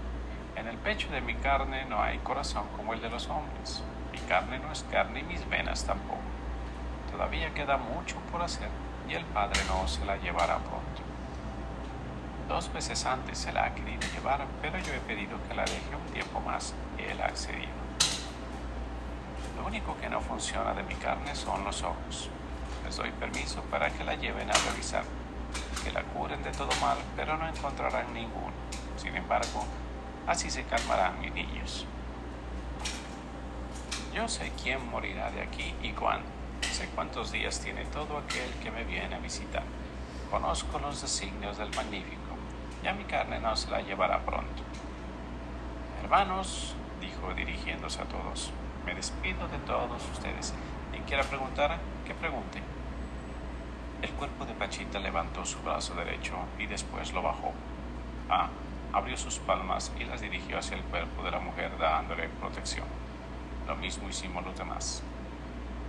[0.55, 3.81] En el pecho de mi carne no hay corazón como el de los hombres.
[4.11, 6.19] Mi carne no es carne y mis venas tampoco.
[7.11, 8.69] Todavía queda mucho por hacer
[9.07, 11.01] y el Padre no se la llevará pronto.
[12.47, 15.95] Dos veces antes se la ha querido llevar, pero yo he pedido que la deje
[15.95, 17.71] un tiempo más y él ha accedido.
[19.57, 22.29] Lo único que no funciona de mi carne son los ojos.
[22.83, 25.03] Les doy permiso para que la lleven a revisar,
[25.83, 28.51] que la curen de todo mal, pero no encontrarán ninguno.
[28.97, 29.65] Sin embargo,
[30.27, 31.85] así se calmarán mis niños.
[34.13, 36.27] Yo sé quién morirá de aquí y cuándo.
[36.61, 39.63] Sé cuántos días tiene todo aquel que me viene a visitar.
[40.29, 42.35] Conozco los designios del Magnífico.
[42.83, 44.63] Ya mi carne no se la llevará pronto.
[46.01, 48.51] Hermanos, dijo dirigiéndose a todos,
[48.85, 50.53] me despido de todos ustedes.
[50.91, 52.61] Quien quiera preguntar, que pregunte.
[54.01, 57.53] El cuerpo de Pachita levantó su brazo derecho y después lo bajó.
[58.29, 58.49] Ah,
[58.93, 62.85] abrió sus palmas y las dirigió hacia el cuerpo de la mujer dándole protección.
[63.67, 65.03] Lo mismo hicimos los demás.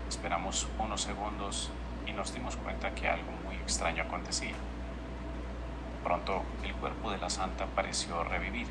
[0.08, 1.70] Esperamos unos segundos
[2.06, 4.54] y nos dimos cuenta que algo muy extraño acontecía.
[6.04, 8.66] Pronto el cuerpo de la santa pareció revivir,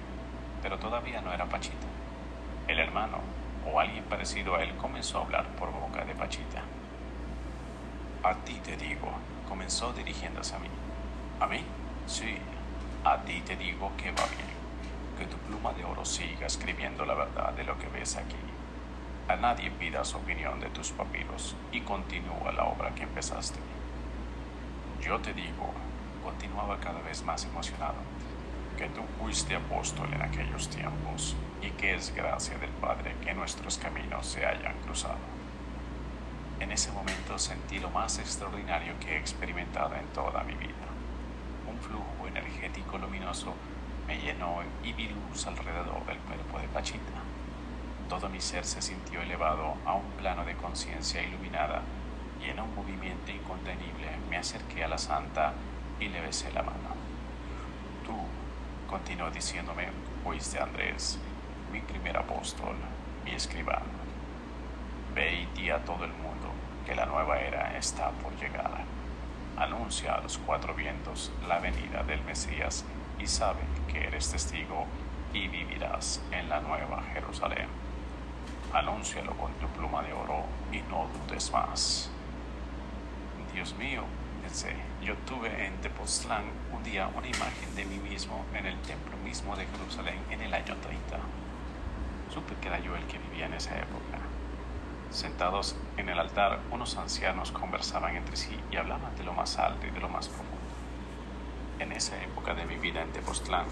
[0.61, 1.87] pero todavía no era Pachita.
[2.67, 3.17] El hermano
[3.65, 6.61] o alguien parecido a él comenzó a hablar por boca de Pachita.
[8.23, 9.11] A ti te digo,
[9.47, 10.69] comenzó dirigiéndose a mí.
[11.39, 11.63] ¿A mí?
[12.05, 12.37] Sí,
[13.03, 14.51] a ti te digo que va bien,
[15.17, 18.35] que tu pluma de oro siga escribiendo la verdad de lo que ves aquí.
[19.27, 23.59] A nadie pidas opinión de tus papiros y continúa la obra que empezaste.
[25.01, 25.73] Yo te digo,
[26.23, 27.95] continuaba cada vez más emocionado,
[28.77, 33.79] que tú fuiste apóstol en aquellos tiempos y que es gracia del Padre que nuestros
[33.79, 35.17] caminos se hayan cruzado.
[36.59, 40.90] En ese momento sentí lo más extraordinario que he experimentado en toda mi vida.
[41.81, 43.53] Flujo energético luminoso
[44.07, 47.21] me llenó y vi luz alrededor del cuerpo de Pachita.
[48.09, 51.81] Todo mi ser se sintió elevado a un plano de conciencia iluminada
[52.45, 55.53] y en un movimiento incontenible me acerqué a la santa
[55.99, 56.95] y le besé la mano.
[58.05, 58.15] Tú,
[58.89, 59.87] continuó diciéndome,
[60.23, 61.19] fuiste Andrés,
[61.71, 62.75] mi primer apóstol,
[63.23, 63.85] mi escribano.
[65.15, 66.51] Ve y di a todo el mundo
[66.85, 68.83] que la nueva era está por llegar.
[69.61, 72.83] Anuncia a los cuatro vientos la venida del Mesías
[73.19, 74.87] y sabe que eres testigo
[75.35, 77.67] y vivirás en la nueva Jerusalén.
[78.73, 82.09] Anúncialo con tu pluma de oro y no dudes más.
[83.53, 84.01] Dios mío,
[84.41, 89.15] pensé, yo tuve en Tepoztlán un día una imagen de mí mismo en el templo
[89.17, 91.19] mismo de Jerusalén en el año 30.
[92.33, 94.30] Supe que era yo el que vivía en esa época.
[95.11, 99.85] Sentados en el altar, unos ancianos conversaban entre sí y hablaban de lo más alto
[99.85, 100.55] y de lo más profundo.
[101.79, 103.65] En esa época de mi vida en Tepoztlán,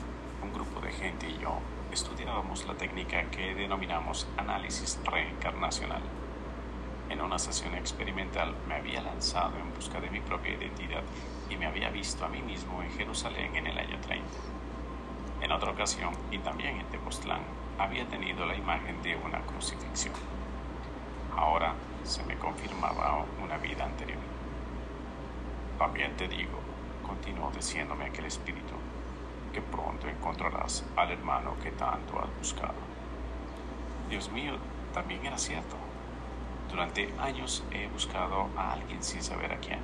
[0.43, 1.59] un grupo de gente y yo
[1.93, 6.01] estudiábamos la técnica que denominamos análisis reencarnacional.
[7.09, 11.03] En una sesión experimental me había lanzado en busca de mi propia identidad
[11.49, 14.27] y me había visto a mí mismo en Jerusalén en el año 30.
[15.41, 17.43] En otra ocasión, y también en Tepoztlán,
[17.77, 20.15] había tenido la imagen de una crucifixión.
[21.39, 21.73] Ahora
[22.03, 24.19] se me confirmaba una vida anterior.
[25.77, 26.59] También te digo,
[27.07, 28.73] continuó diciéndome aquel espíritu,
[29.53, 32.75] que pronto encontrarás al hermano que tanto has buscado.
[34.09, 34.57] Dios mío,
[34.93, 35.77] también era cierto.
[36.69, 39.79] Durante años he buscado a alguien sin saber a quién.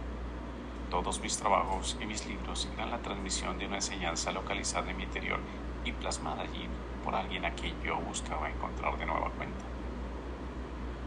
[0.91, 5.03] Todos mis trabajos y mis libros eran la transmisión de una enseñanza localizada en mi
[5.03, 5.39] interior
[5.85, 6.67] y plasmada allí
[7.05, 9.74] por alguien a quien yo buscaba encontrar de nueva cuenta.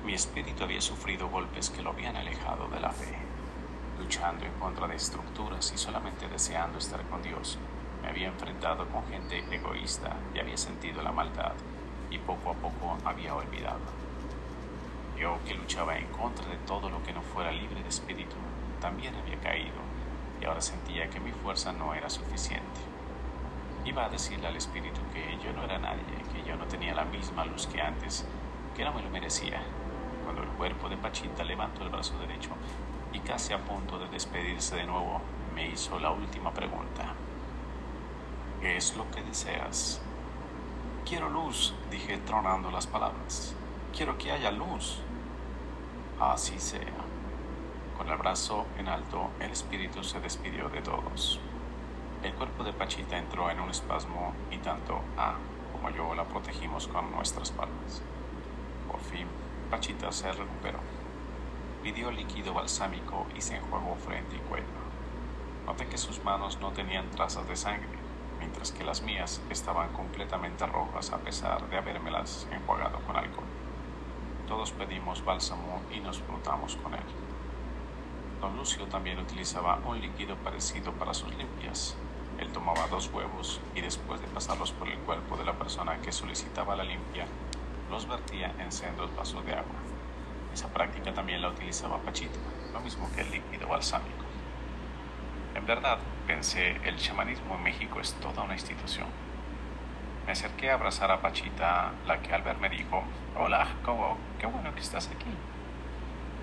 [0.08, 3.14] Mi espíritu había sufrido golpes que lo habían alejado de la fe,
[3.98, 7.58] luchando en contra de estructuras y solamente deseando estar con Dios.
[8.00, 11.52] Me había enfrentado con gente egoísta y había sentido la maldad
[12.10, 13.80] y poco a poco había olvidado.
[15.18, 18.36] Yo que luchaba en contra de todo lo que no fuera libre de espíritu,
[18.80, 19.82] también había caído
[20.40, 22.80] y ahora sentía que mi fuerza no era suficiente.
[23.84, 27.04] Iba a decirle al espíritu que yo no era nadie, que yo no tenía la
[27.04, 28.24] misma luz que antes,
[28.74, 29.60] que no me lo merecía,
[30.42, 32.50] el cuerpo de Pachita levantó el brazo derecho
[33.12, 35.20] y casi a punto de despedirse de nuevo,
[35.54, 37.14] me hizo la última pregunta.
[38.60, 40.00] ¿Qué es lo que deseas?
[41.08, 43.54] Quiero luz, dije tronando las palabras.
[43.96, 45.00] Quiero que haya luz.
[46.20, 46.80] Así sea.
[47.96, 51.40] Con el brazo en alto, el espíritu se despidió de todos.
[52.22, 55.34] El cuerpo de Pachita entró en un espasmo y tanto A
[55.72, 58.02] como yo la protegimos con nuestras palmas.
[58.90, 59.26] Por fin,
[59.70, 60.78] Pachita se recuperó.
[61.82, 64.66] Pidió líquido balsámico y se enjuagó frente y cuello.
[65.66, 67.98] Noté que sus manos no tenían trazas de sangre,
[68.38, 73.44] mientras que las mías estaban completamente rojas a pesar de habérmelas enjuagado con alcohol.
[74.46, 77.04] Todos pedimos bálsamo y nos frotamos con él.
[78.40, 81.94] Don Lucio también utilizaba un líquido parecido para sus limpias.
[82.38, 86.12] Él tomaba dos huevos y después de pasarlos por el cuerpo de la persona que
[86.12, 87.26] solicitaba la limpia,
[87.90, 89.76] los vertía en sendos vasos de agua.
[90.52, 92.38] Esa práctica también la utilizaba Pachito,
[92.72, 94.24] lo mismo que el líquido balsámico.
[95.54, 99.06] En verdad, pensé, el chamanismo en México es toda una institución.
[100.26, 103.02] Me acerqué a abrazar a Pachita, la que al verme dijo,
[103.36, 105.30] hola, Jacobo, qué bueno que estás aquí.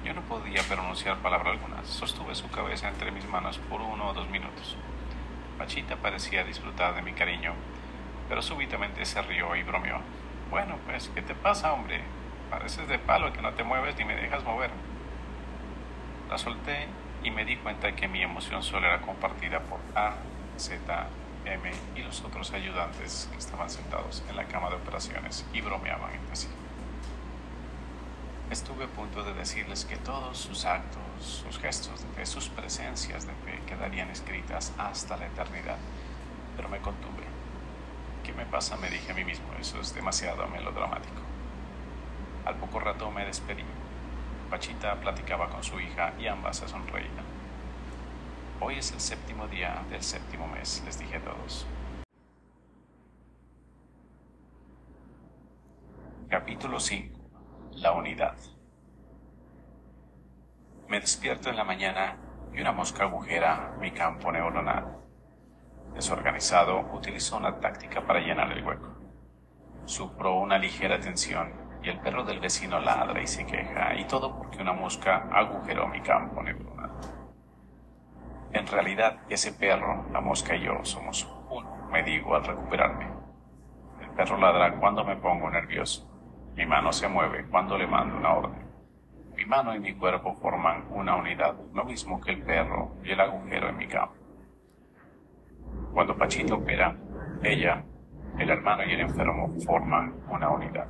[0.03, 4.13] Yo no podía pronunciar palabra alguna, sostuve su cabeza entre mis manos por uno o
[4.13, 4.75] dos minutos.
[5.57, 7.53] Pachita parecía disfrutar de mi cariño,
[8.27, 10.01] pero súbitamente se rió y bromeó.
[10.55, 11.99] Bueno, pues, ¿qué te pasa, hombre?
[12.49, 14.69] Pareces de palo que no te mueves ni me dejas mover.
[16.29, 16.87] La solté
[17.23, 20.13] y me di cuenta de que mi emoción solo era compartida por A,
[20.55, 21.07] Z,
[21.43, 26.13] M y los otros ayudantes que estaban sentados en la cama de operaciones y bromeaban
[26.13, 26.47] entre sí.
[28.49, 33.27] Estuve a punto de decirles que todos sus actos, sus gestos de fe, sus presencias
[33.27, 35.79] de fe quedarían escritas hasta la eternidad,
[36.55, 37.14] pero me contuve.
[38.25, 38.75] ¿Qué me pasa?
[38.77, 41.21] Me dije a mí mismo, eso es demasiado melodramático.
[42.43, 43.63] Al poco rato me despedí.
[44.49, 47.23] Pachita platicaba con su hija y ambas se sonreían.
[48.59, 51.67] Hoy es el séptimo día del séptimo mes, les dije a todos.
[56.27, 57.19] Capítulo 5.
[57.73, 58.35] La unidad.
[60.87, 62.17] Me despierto en la mañana
[62.53, 65.04] y una mosca agujera mi campo neuronal.
[65.95, 68.89] Desorganizado, utilizo una táctica para llenar el hueco.
[69.85, 74.37] Sufro una ligera tensión y el perro del vecino ladra y se queja, y todo
[74.37, 76.91] porque una mosca agujeró mi campo neuronal.
[78.51, 83.07] En realidad, ese perro, la mosca y yo somos uno, me digo al recuperarme.
[84.01, 86.11] El perro ladra cuando me pongo nervioso.
[86.55, 88.65] Mi mano se mueve cuando le mando una orden.
[89.33, 93.21] Mi mano y mi cuerpo forman una unidad, lo mismo que el perro y el
[93.21, 94.24] agujero en mi campo.
[95.93, 96.95] Cuando Pachito opera,
[97.43, 97.83] ella,
[98.37, 100.87] el hermano y el enfermo forman una unidad.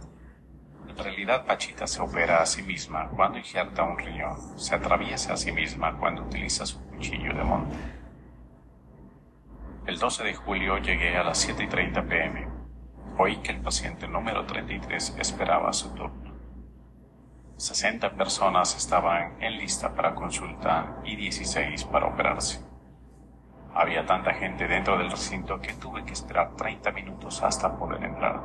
[0.87, 5.37] En realidad, Pachita se opera a sí misma cuando injerta un riñón, se atraviesa a
[5.37, 7.75] sí misma cuando utiliza su cuchillo de monte.
[9.85, 12.55] El 12 de julio llegué a las 7.30 pm
[13.17, 16.33] Oí que el paciente número 33 esperaba su turno.
[17.55, 22.64] 60 personas estaban en lista para consulta y 16 para operarse.
[23.77, 28.41] Había tanta gente dentro del recinto que tuve que esperar 30 minutos hasta poder entrar.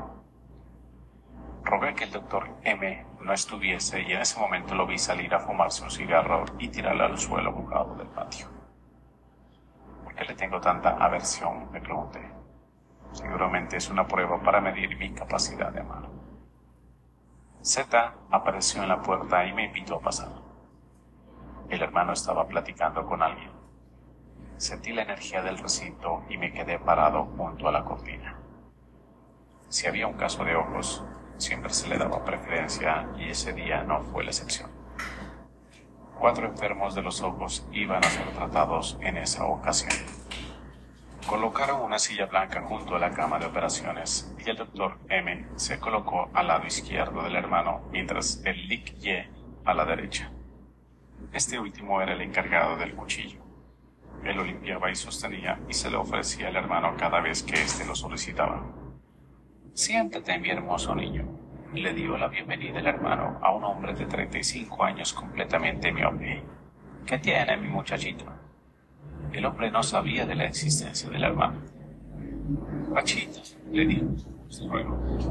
[1.63, 5.39] Rogué que el doctor M no estuviese y en ese momento lo vi salir a
[5.39, 8.49] fumarse un cigarro y tirarle al suelo bocado del patio.
[10.03, 11.71] ¿Por qué le tengo tanta aversión?
[11.71, 12.29] me pregunté.
[13.13, 16.09] Seguramente es una prueba para medir mi capacidad de amar.
[17.63, 20.33] Z apareció en la puerta y me invitó a pasar.
[21.69, 23.60] El hermano estaba platicando con alguien.
[24.61, 28.37] Sentí la energía del recinto y me quedé parado junto a la cortina.
[29.71, 31.03] Si había un caso de ojos,
[31.39, 34.71] siempre se le daba preferencia y ese día no fue la excepción.
[36.19, 39.95] Cuatro enfermos de los ojos iban a ser tratados en esa ocasión.
[41.27, 45.81] Colocaron una silla blanca junto a la cama de operaciones y el doctor M se
[45.81, 49.27] colocó al lado izquierdo del hermano mientras el Lic Ye
[49.65, 50.31] a la derecha.
[51.33, 53.50] Este último era el encargado del cuchillo.
[54.25, 57.87] Él lo limpiaba y sostenía y se lo ofrecía al hermano cada vez que éste
[57.87, 58.63] lo solicitaba.
[59.73, 61.27] Siéntate, mi hermoso niño,
[61.73, 66.43] le dio la bienvenida el hermano a un hombre de 35 años completamente miope.
[67.07, 68.25] ¿Qué tiene, mi muchachito?
[69.33, 71.61] El hombre no sabía de la existencia del hermano.
[72.93, 73.41] Pachita,
[73.71, 74.07] le dijo,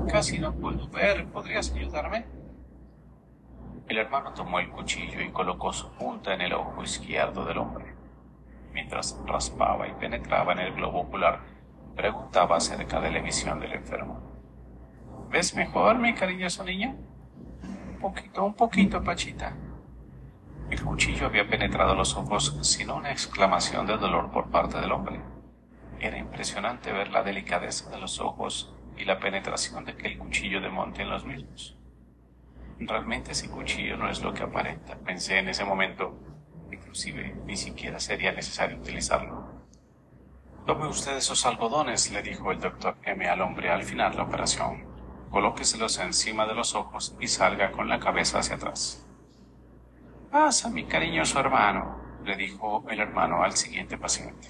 [0.09, 2.25] casi no puedo ver, ¿podrías ayudarme?
[3.87, 7.98] El hermano tomó el cuchillo y colocó su punta en el ojo izquierdo del hombre.
[8.79, 11.41] Mientras raspaba y penetraba en el globo ocular,
[11.97, 14.21] preguntaba acerca de la visión del enfermo.
[15.29, 16.95] ¿Ves mejor, mi cariñoso niño?
[17.91, 19.53] Un poquito, un poquito, Pachita.
[20.69, 25.19] El cuchillo había penetrado los ojos sin una exclamación de dolor por parte del hombre.
[25.99, 30.69] Era impresionante ver la delicadeza de los ojos y la penetración de aquel cuchillo de
[30.69, 31.77] monte en los mismos.
[32.79, 36.17] Realmente ese cuchillo no es lo que aparenta, pensé en ese momento.
[36.89, 39.45] Inclusive ni siquiera sería necesario utilizarlo.
[40.65, 44.87] Tome usted esos algodones, le dijo el doctor M al hombre al final la operación.
[45.29, 49.05] Colóqueselos encima de los ojos y salga con la cabeza hacia atrás.
[50.31, 54.47] Pasa, mi cariñoso hermano, le dijo el hermano al siguiente paciente.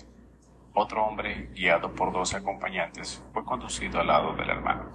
[0.74, 4.86] Otro hombre, guiado por dos acompañantes, fue conducido al lado del hermano.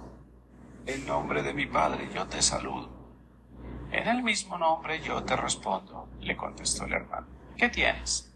[0.87, 2.89] En nombre de mi padre yo te saludo.
[3.91, 7.34] En el mismo nombre yo te respondo, le contestó el hermano.
[7.57, 8.33] ¿Qué tienes?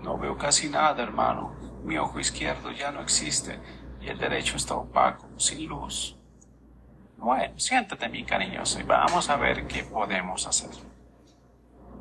[0.00, 1.54] No veo casi nada, hermano.
[1.82, 3.58] Mi ojo izquierdo ya no existe
[4.00, 6.16] y el derecho está opaco, sin luz.
[7.16, 10.70] Bueno, siéntate, mi cariñoso, y vamos a ver qué podemos hacer.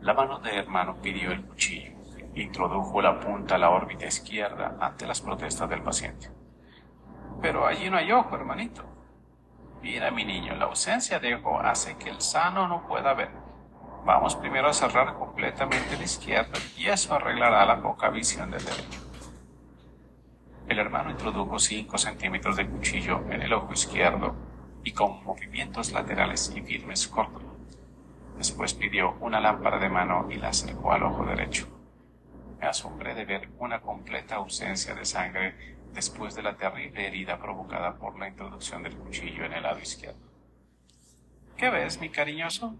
[0.01, 1.93] La mano de hermano pidió el cuchillo.
[2.35, 6.29] Introdujo la punta a la órbita izquierda ante las protestas del paciente.
[7.41, 8.83] Pero allí no hay ojo, hermanito.
[9.81, 13.46] Mira, mi niño, la ausencia de ojo hace que el sano no pueda ver.
[14.05, 19.01] Vamos primero a cerrar completamente la izquierda y eso arreglará la poca visión del derecho.
[20.67, 24.35] El hermano introdujo 5 centímetros de cuchillo en el ojo izquierdo
[24.83, 27.41] y con movimientos laterales y firmes cortó.
[28.37, 31.67] Después pidió una lámpara de mano y la acercó al ojo derecho.
[32.59, 37.97] Me asombré de ver una completa ausencia de sangre después de la terrible herida provocada
[37.97, 40.19] por la introducción del cuchillo en el lado izquierdo.
[41.55, 42.75] ¿Qué ves, mi cariñoso?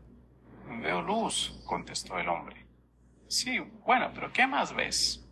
[0.70, 2.66] Veo luz, contestó el hombre.
[3.28, 5.26] Sí, bueno, pero ¿qué más ves?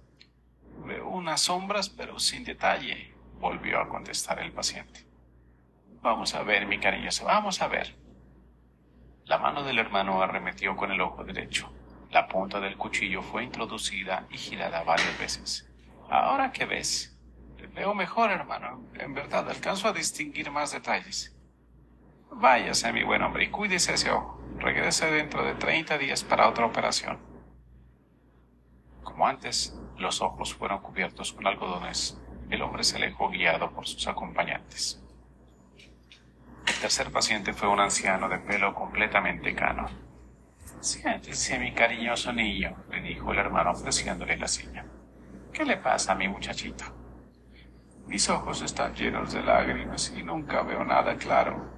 [0.86, 5.06] Veo unas sombras, pero sin detalle, volvió a contestar el paciente.
[6.02, 7.96] Vamos a ver, mi cariñoso, vamos a ver.
[9.26, 11.72] La mano del hermano arremetió con el ojo derecho.
[12.12, 15.70] La punta del cuchillo fue introducida y girada varias veces.
[16.10, 17.18] ¿Ahora qué ves?
[17.74, 18.88] Veo mejor, hermano.
[18.94, 21.35] En verdad, alcanzo a distinguir más detalles.
[22.38, 24.42] Váyase, mi buen hombre, y cuídese ese ojo.
[24.58, 27.18] Regrese dentro de 30 días para otra operación.
[29.04, 32.22] Como antes, los ojos fueron cubiertos con algodones.
[32.50, 35.02] El hombre se alejó guiado por sus acompañantes.
[36.68, 39.88] El tercer paciente fue un anciano de pelo completamente cano.
[40.82, 44.86] Siéntese, mi cariñoso niño, le dijo el hermano ofreciéndole la silla.
[45.54, 46.84] ¿Qué le pasa a mi muchachito?
[48.08, 51.75] Mis ojos están llenos de lágrimas y nunca veo nada claro.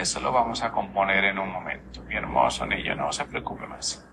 [0.00, 2.04] Eso lo vamos a componer en un momento.
[2.04, 4.08] Mi hermoso niño, no se preocupe más.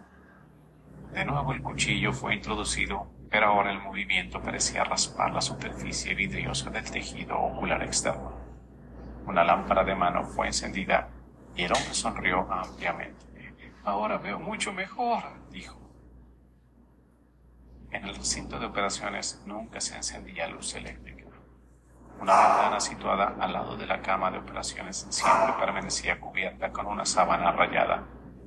[1.13, 6.71] De nuevo el cuchillo fue introducido, pero ahora el movimiento parecía raspar la superficie vidriosa
[6.71, 8.33] del tejido ocular externo.
[9.27, 11.09] Una lámpara de mano fue encendida
[11.55, 13.53] y el hombre sonrió ampliamente.
[13.83, 15.21] Ahora veo mucho mejor,
[15.51, 15.79] dijo.
[17.91, 21.14] En el recinto de operaciones nunca se encendía luz eléctrica.
[22.19, 27.05] Una ventana situada al lado de la cama de operaciones siempre permanecía cubierta con una
[27.05, 28.03] sábana rayada,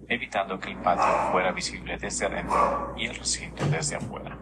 [0.09, 4.37] evitando que el patio fuera visible desde adentro y el recinto desde afuera.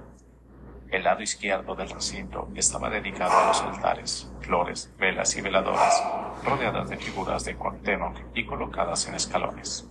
[0.89, 6.03] El lado izquierdo del recinto estaba dedicado a los altares, flores, velas y veladoras,
[6.45, 9.91] rodeadas de figuras de Cuauhtémoc y colocadas en escalones.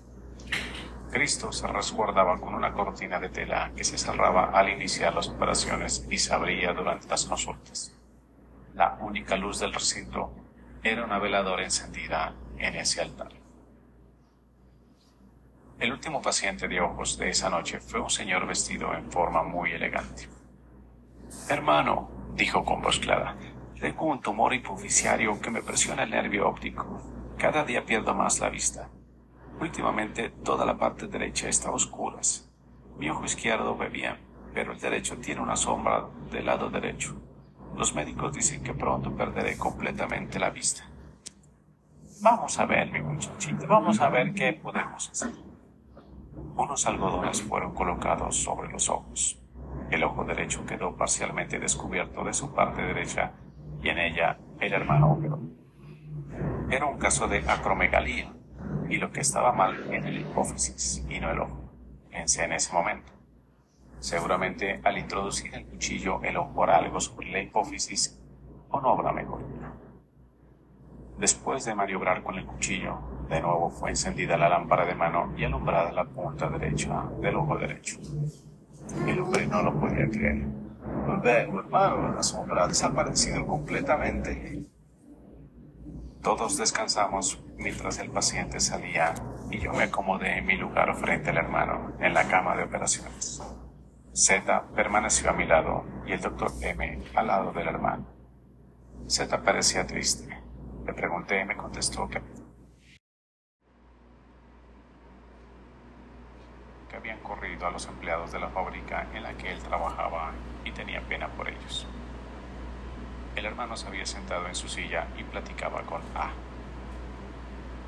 [1.12, 6.08] Cristo se resguardaba con una cortina de tela que se cerraba al iniciar las operaciones
[6.10, 7.94] y se abría durante las consultas.
[8.76, 10.34] La única luz del recinto
[10.84, 13.32] era una veladora encendida en ese altar.
[15.80, 19.71] El último paciente de ojos de esa noche fue un señor vestido en forma muy
[19.71, 20.28] elegante.
[21.47, 23.38] Hermano, dijo con voz clara,
[23.80, 27.01] tengo un tumor hipoficiario que me presiona el nervio óptico.
[27.38, 28.89] Cada día pierdo más la vista.
[29.61, 32.51] Últimamente toda la parte derecha está a oscuras.
[32.97, 34.17] Mi ojo izquierdo ve bien,
[34.53, 37.15] pero el derecho tiene una sombra del lado derecho.
[37.76, 40.84] Los médicos dicen que pronto perderé completamente la vista.
[42.21, 45.32] Vamos a ver, mi muchachito, vamos a ver qué podemos hacer.
[46.55, 49.41] Unos algodones fueron colocados sobre los ojos.
[49.91, 53.34] El ojo derecho quedó parcialmente descubierto de su parte derecha
[53.84, 55.19] y en ella el hermano.
[56.69, 58.34] Era un caso de acromegalía
[58.89, 61.71] y lo que estaba mal en el hipófisis y no el ojo.
[62.09, 63.14] Pensé en ese momento.
[64.06, 68.22] Seguramente al introducir el cuchillo el ojo hará algo sobre la hipófisis
[68.70, 69.41] o no habrá mejor.
[71.18, 75.43] Después de maniobrar con el cuchillo, de nuevo fue encendida la lámpara de mano y
[75.43, 77.97] alumbrada la punta derecha del ojo derecho.
[79.08, 80.45] El hombre no lo podía creer.
[81.24, 84.68] Vengo, hermano, la sombra ha desaparecido completamente.
[86.22, 89.16] Todos descansamos mientras el paciente salía
[89.49, 93.41] y yo me acomodé en mi lugar frente al hermano en la cama de operaciones.
[94.18, 98.05] Z permaneció a mi lado y el doctor M al lado del hermano.
[99.07, 100.41] Z parecía triste.
[100.86, 102.22] Le pregunté y me contestó que
[106.89, 110.32] que habían corrido a los empleados de la fábrica en la que él trabajaba
[110.63, 111.86] y tenía pena por ellos.
[113.36, 116.32] El hermano se había sentado en su silla y platicaba con A.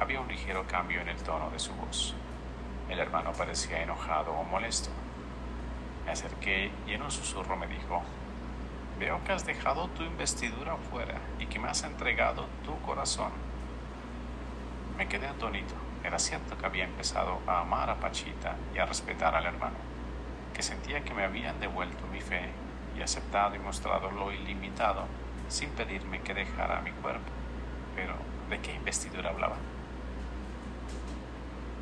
[0.01, 2.17] Había un ligero cambio en el tono de su voz.
[2.89, 4.89] El hermano parecía enojado o molesto.
[6.07, 8.01] Me acerqué y en un susurro me dijo,
[8.97, 13.31] veo que has dejado tu investidura afuera y que me has entregado tu corazón.
[14.97, 15.75] Me quedé atónito.
[16.03, 19.75] Era cierto que había empezado a amar a Pachita y a respetar al hermano,
[20.55, 22.49] que sentía que me habían devuelto mi fe
[22.97, 25.05] y aceptado y mostrado lo ilimitado
[25.47, 27.29] sin pedirme que dejara mi cuerpo.
[27.95, 28.15] Pero
[28.49, 29.57] ¿De qué investidura hablaba?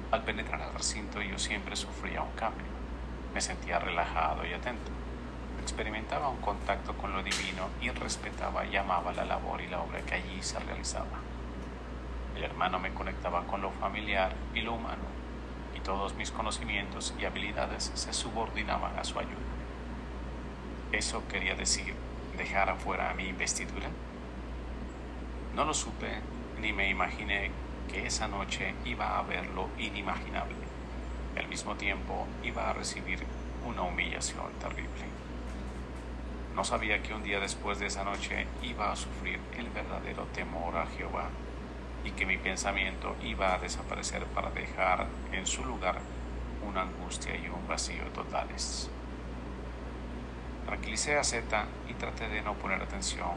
[0.10, 2.75] Al penetrar al recinto yo siempre sufría un cambio.
[3.36, 4.94] Me sentía relajado y atento.
[5.62, 10.00] Experimentaba un contacto con lo divino y respetaba y amaba la labor y la obra
[10.04, 11.20] que allí se realizaba.
[12.38, 15.04] El hermano me conectaba con lo familiar y lo humano,
[15.76, 19.34] y todos mis conocimientos y habilidades se subordinaban a su ayuda.
[20.94, 21.94] ¿Eso quería decir
[22.38, 23.90] dejar afuera a mi investidura?
[25.54, 26.22] No lo supe
[26.62, 27.52] ni me imaginé
[27.90, 30.65] que esa noche iba a ver lo inimaginable.
[31.36, 33.20] Al mismo tiempo iba a recibir
[33.66, 35.06] una humillación terrible.
[36.56, 40.78] No sabía que un día después de esa noche iba a sufrir el verdadero temor
[40.78, 41.30] a Jehová
[42.06, 46.00] y que mi pensamiento iba a desaparecer para dejar en su lugar
[46.66, 48.90] una angustia y un vacío totales.
[50.66, 53.32] Tranquilicé a Z y traté de no poner atención,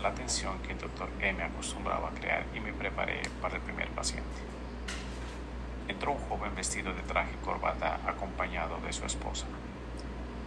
[0.00, 3.88] la atención que el doctor M acostumbraba a crear y me preparé para el primer
[3.88, 4.51] paciente.
[5.92, 9.44] Entró un joven vestido de traje y corbata acompañado de su esposa.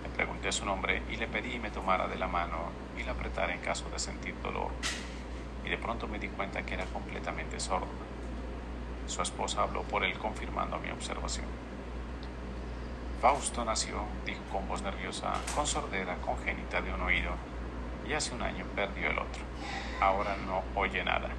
[0.02, 3.54] Le pregunté su nombre y le pedí me tomara de la mano y la apretara
[3.54, 4.72] en caso de sentir dolor
[5.64, 7.86] y de pronto me di cuenta que era completamente sordo.
[9.06, 11.46] Su esposa habló por él confirmando mi observación.
[13.22, 17.32] Fausto nació, dijo con voz nerviosa, con sordera congénita de un oído
[18.10, 19.44] y hace un año perdió el otro.
[20.02, 21.30] Ahora no oye nada.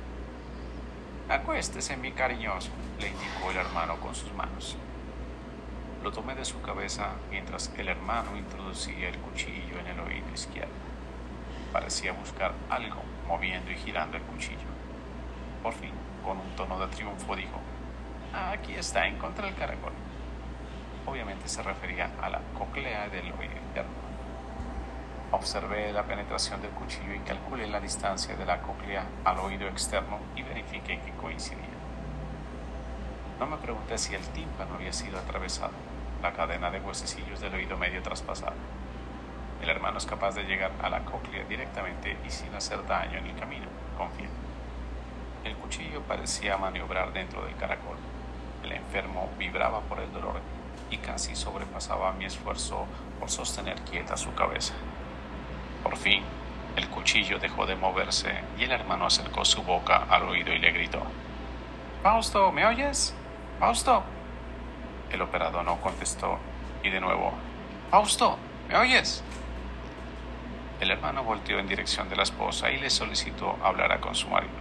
[1.29, 2.71] Acuéstese, mi cariñoso,
[3.01, 4.77] le indicó el hermano con sus manos.
[6.05, 10.71] Lo tomé de su cabeza mientras el hermano introducía el cuchillo en el oído izquierdo.
[11.73, 14.69] Parecía buscar algo moviendo y girando el cuchillo.
[15.65, 15.91] Por fin,
[16.25, 17.59] con un tono de triunfo, dijo,
[18.33, 19.95] aquí está, encontré el caracol.
[21.07, 23.57] Obviamente se refería a la cóclea del oído.
[25.37, 30.19] Observé la penetración del cuchillo y calculé la distancia de la cóclea al oído externo
[30.35, 31.77] y verifiqué que coincidía.
[33.39, 35.75] No me pregunté si el tímpano había sido atravesado,
[36.23, 38.55] la cadena de huesecillos del oído medio traspasada.
[39.61, 43.27] El hermano es capaz de llegar a la cóclea directamente y sin hacer daño en
[43.27, 43.67] el camino,
[43.99, 44.31] confía.
[45.45, 47.99] El cuchillo parecía maniobrar dentro del caracol.
[48.65, 50.41] El enfermo vibraba por el dolor
[50.91, 52.87] y casi sobrepasaba mi esfuerzo
[53.21, 54.73] por sostener quieta su cabeza.
[55.87, 56.21] Por fin,
[56.75, 60.73] el cuchillo dejó de moverse y el hermano acercó su boca al oído y le
[60.73, 61.01] gritó.
[62.03, 63.15] Fausto, ¿me oyes?
[63.61, 64.03] Fausto.
[65.13, 66.41] El operador no contestó
[66.83, 67.33] y de nuevo,
[67.89, 68.37] Fausto,
[68.69, 69.23] ¿me oyes?
[70.81, 74.59] El hermano volteó en dirección de la esposa y le solicitó hablar con su marido.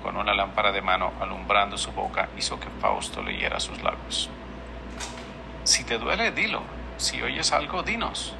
[0.00, 4.30] Con una lámpara de mano alumbrando su boca hizo que Fausto leyera sus labios.
[5.64, 6.62] Si te duele, dilo.
[6.98, 8.36] Si oyes algo, dinos.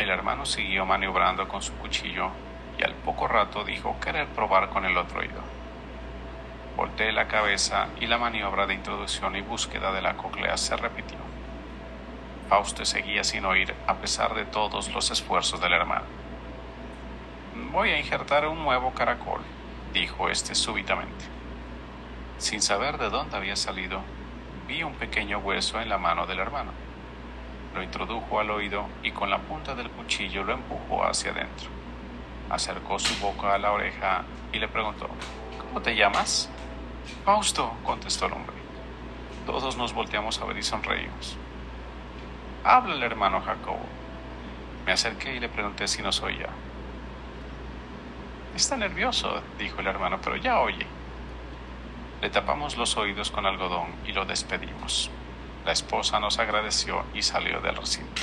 [0.00, 2.30] El hermano siguió maniobrando con su cuchillo
[2.78, 5.42] y al poco rato dijo querer probar con el otro oído.
[6.74, 11.18] Volteé la cabeza y la maniobra de introducción y búsqueda de la cóclea se repitió.
[12.48, 16.06] Fausto seguía sin oír a pesar de todos los esfuerzos del hermano.
[17.70, 19.42] Voy a injertar un nuevo caracol,
[19.92, 21.26] dijo este súbitamente.
[22.38, 24.00] Sin saber de dónde había salido,
[24.66, 26.72] vi un pequeño hueso en la mano del hermano.
[27.74, 31.68] Lo introdujo al oído y con la punta del cuchillo lo empujó hacia adentro.
[32.48, 35.08] Acercó su boca a la oreja y le preguntó,
[35.58, 36.50] ¿Cómo te llamas?
[37.24, 38.56] Fausto, contestó el hombre.
[39.46, 41.36] Todos nos volteamos a ver y sonreímos.
[42.64, 43.86] Habla el hermano Jacobo.
[44.84, 46.48] Me acerqué y le pregunté si nos oía.
[48.56, 50.86] Está nervioso, dijo el hermano, pero ya oye.
[52.20, 55.10] Le tapamos los oídos con algodón y lo despedimos.
[55.64, 58.22] La esposa nos agradeció y salió del recinto.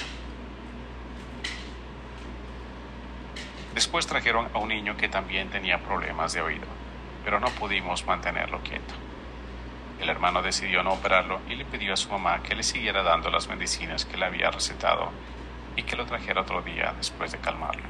[3.76, 6.66] Después trajeron a un niño que también tenía problemas de oído,
[7.24, 8.96] pero no pudimos mantenerlo quieto.
[10.02, 13.30] El hermano decidió no operarlo y le pidió a su mamá que le siguiera dando
[13.30, 15.12] las medicinas que le había recetado
[15.76, 17.84] y que lo trajera otro día después de calmarlo.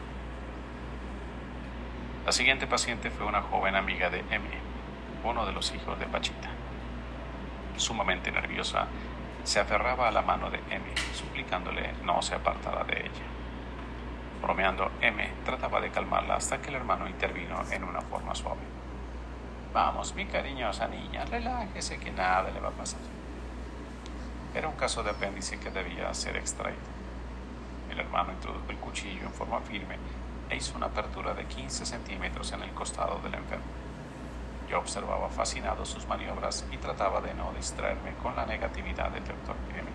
[2.26, 4.45] La siguiente paciente fue una joven amiga de M,
[5.24, 6.50] uno de los hijos de Pachita.
[7.78, 8.88] Sumamente nerviosa,
[9.48, 10.84] se aferraba a la mano de M,
[11.14, 13.24] suplicándole no se apartara de ella.
[14.41, 18.60] Bromeando, M trataba de calmarla hasta que el hermano intervino en una forma suave.
[19.74, 23.00] Vamos, mi cariñosa niña, relájese que nada le va a pasar.
[24.54, 26.82] Era un caso de apéndice que debía ser extraído.
[27.89, 29.95] El hermano introdujo el cuchillo en forma firme
[30.50, 33.87] e hizo una apertura de 15 centímetros en el costado del enfermo.
[34.70, 39.55] Yo observaba fascinado sus maniobras y trataba de no distraerme con la negatividad del doctor
[39.74, 39.89] M.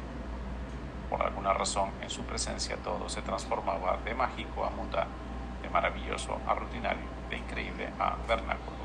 [1.11, 5.11] Por alguna razón, en su presencia todo se transformaba de mágico a mundano,
[5.61, 8.79] de maravilloso a rutinario, de increíble a vernáculo.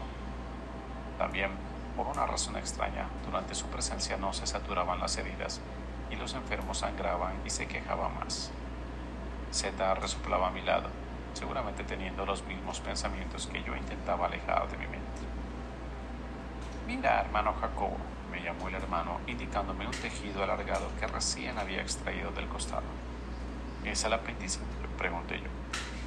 [1.17, 1.51] También,
[1.95, 5.61] por una razón extraña, durante su presencia no se saturaban las heridas
[6.11, 8.51] y los enfermos sangraban y se quejaban más.
[9.51, 10.89] Z resoplaba a mi lado,
[11.33, 15.06] seguramente teniendo los mismos pensamientos que yo intentaba alejar de mi mente.
[16.87, 17.97] Mira, hermano Jacobo,
[18.31, 22.85] me llamó el hermano, indicándome un tejido alargado que recién había extraído del costado.
[23.83, 24.61] ¿Es el apéndice?
[24.97, 25.49] Pregunté yo.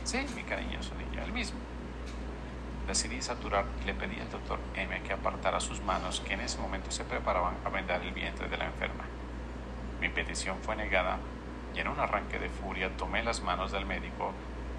[0.05, 1.59] Sí, mi cariñoso niño, el mismo.
[2.87, 6.59] Decidí saturar y le pedí al doctor M que apartara sus manos que en ese
[6.59, 9.05] momento se preparaban a vendar el vientre de la enferma.
[10.01, 11.18] Mi petición fue negada
[11.74, 14.33] y en un arranque de furia tomé las manos del médico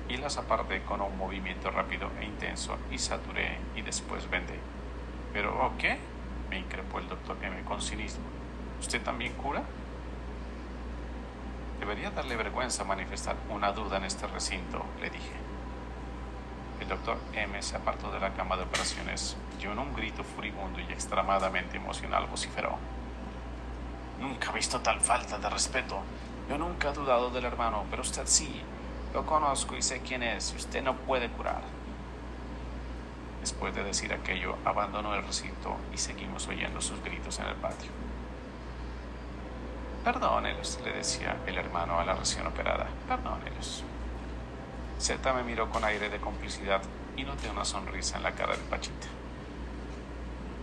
[0.10, 4.81] y las aparté con un movimiento rápido e intenso y saturé y después vendé.
[5.34, 5.98] ¿Pero qué?
[6.50, 8.26] me increpó el doctor M con cinismo.
[8.80, 9.64] ¿Usted también cura?
[11.80, 15.32] Debería darle vergüenza manifestar una duda en este recinto, le dije.
[16.82, 20.80] El doctor M se apartó de la cama de operaciones y en un grito furibundo
[20.80, 22.78] y extremadamente emocional vociferó.
[24.20, 26.02] Nunca he visto tal falta de respeto.
[26.50, 28.62] Yo nunca he dudado del hermano, pero usted sí.
[29.14, 31.62] Lo conozco y sé quién es usted no puede curar.
[33.42, 37.90] Después de decir aquello, abandonó el recinto y seguimos oyendo sus gritos en el patio.
[40.04, 42.88] Perdónelos, le decía el hermano a la recién operada.
[43.08, 43.84] Perdónelos.
[45.00, 46.82] Z me miró con aire de complicidad
[47.18, 49.08] y noté una sonrisa en la cara de Pachita.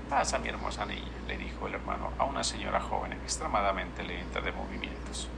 [0.08, 4.52] Pasa, mi hermosa niña, le dijo el hermano a una señora joven extremadamente lenta de
[4.52, 5.28] movimientos.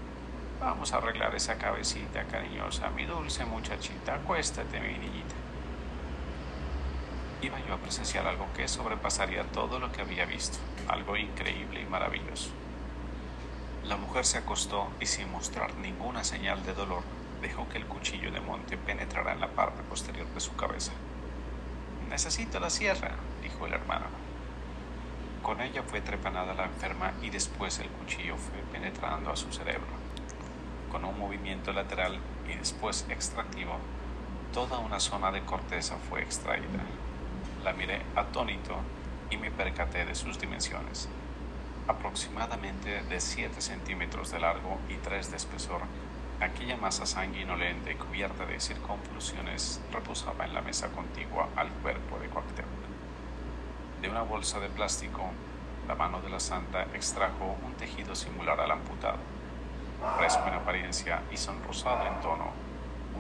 [0.61, 4.15] Vamos a arreglar esa cabecita cariñosa, mi dulce muchachita.
[4.15, 5.30] Acuéstate, mi niñita
[7.43, 11.87] iba yo a presenciar algo que sobrepasaría todo lo que había visto, algo increíble y
[11.87, 12.51] maravilloso.
[13.85, 17.03] La mujer se acostó y sin mostrar ninguna señal de dolor,
[17.41, 20.93] dejó que el cuchillo de monte penetrara en la parte posterior de su cabeza.
[22.11, 23.13] Necesito la sierra,
[23.43, 24.07] dijo el hermano.
[25.43, 29.89] Con ella fue trepanada la enferma y después el cuchillo fue penetrando a su cerebro.
[30.93, 33.79] Con un movimiento lateral y después extractivo,
[34.53, 36.85] toda una zona de corteza fue extraída.
[37.65, 38.75] La miré atónito
[39.29, 41.11] y me percaté de sus dimensiones.
[41.89, 45.83] Aproximadamente de 7 centímetros de largo y 3 de espesor,
[46.41, 52.29] aquella masa sanguinolenta y cubierta de circunvoluciones reposaba en la mesa contigua al cuerpo de
[52.29, 52.81] Cuauhtémoc.
[54.01, 55.31] De una bolsa de plástico,
[55.87, 59.19] la mano de la santa extrajo un tejido similar al amputado.
[60.17, 62.53] Fresco en apariencia y sonrosado en tono,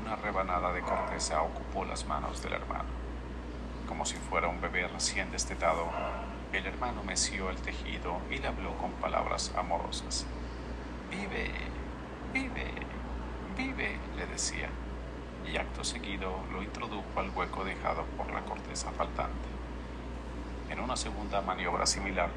[0.00, 2.99] una rebanada de corteza ocupó las manos del hermano
[4.30, 5.88] fuera un bebé recién destetado,
[6.52, 10.24] el hermano meció el tejido y le habló con palabras amorosas.
[11.10, 11.50] Vive,
[12.32, 12.70] vive,
[13.56, 14.68] vive, le decía,
[15.44, 19.48] y acto seguido lo introdujo al hueco dejado por la corteza faltante.
[20.68, 22.30] En una segunda maniobra similar,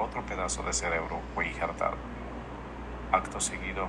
[0.00, 1.98] otro pedazo de cerebro fue injertado.
[3.12, 3.86] Acto seguido,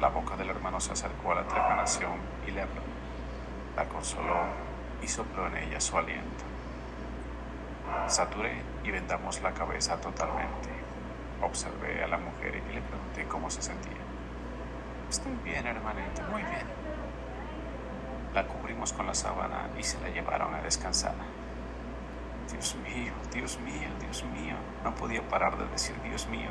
[0.00, 2.18] la boca del hermano se acercó a la trepanación
[2.48, 2.82] y le habló.
[3.76, 4.40] La consoló
[5.00, 6.50] y sopló en ella su aliento.
[8.06, 10.68] Saturé y vendamos la cabeza totalmente.
[11.42, 13.92] Observé a la mujer y le pregunté cómo se sentía.
[15.08, 16.66] Estoy bien, hermanita, muy bien.
[18.34, 21.14] La cubrimos con la sábana y se la llevaron a descansar.
[22.50, 24.56] Dios mío, Dios mío, Dios mío.
[24.84, 26.50] No podía parar de decir Dios mío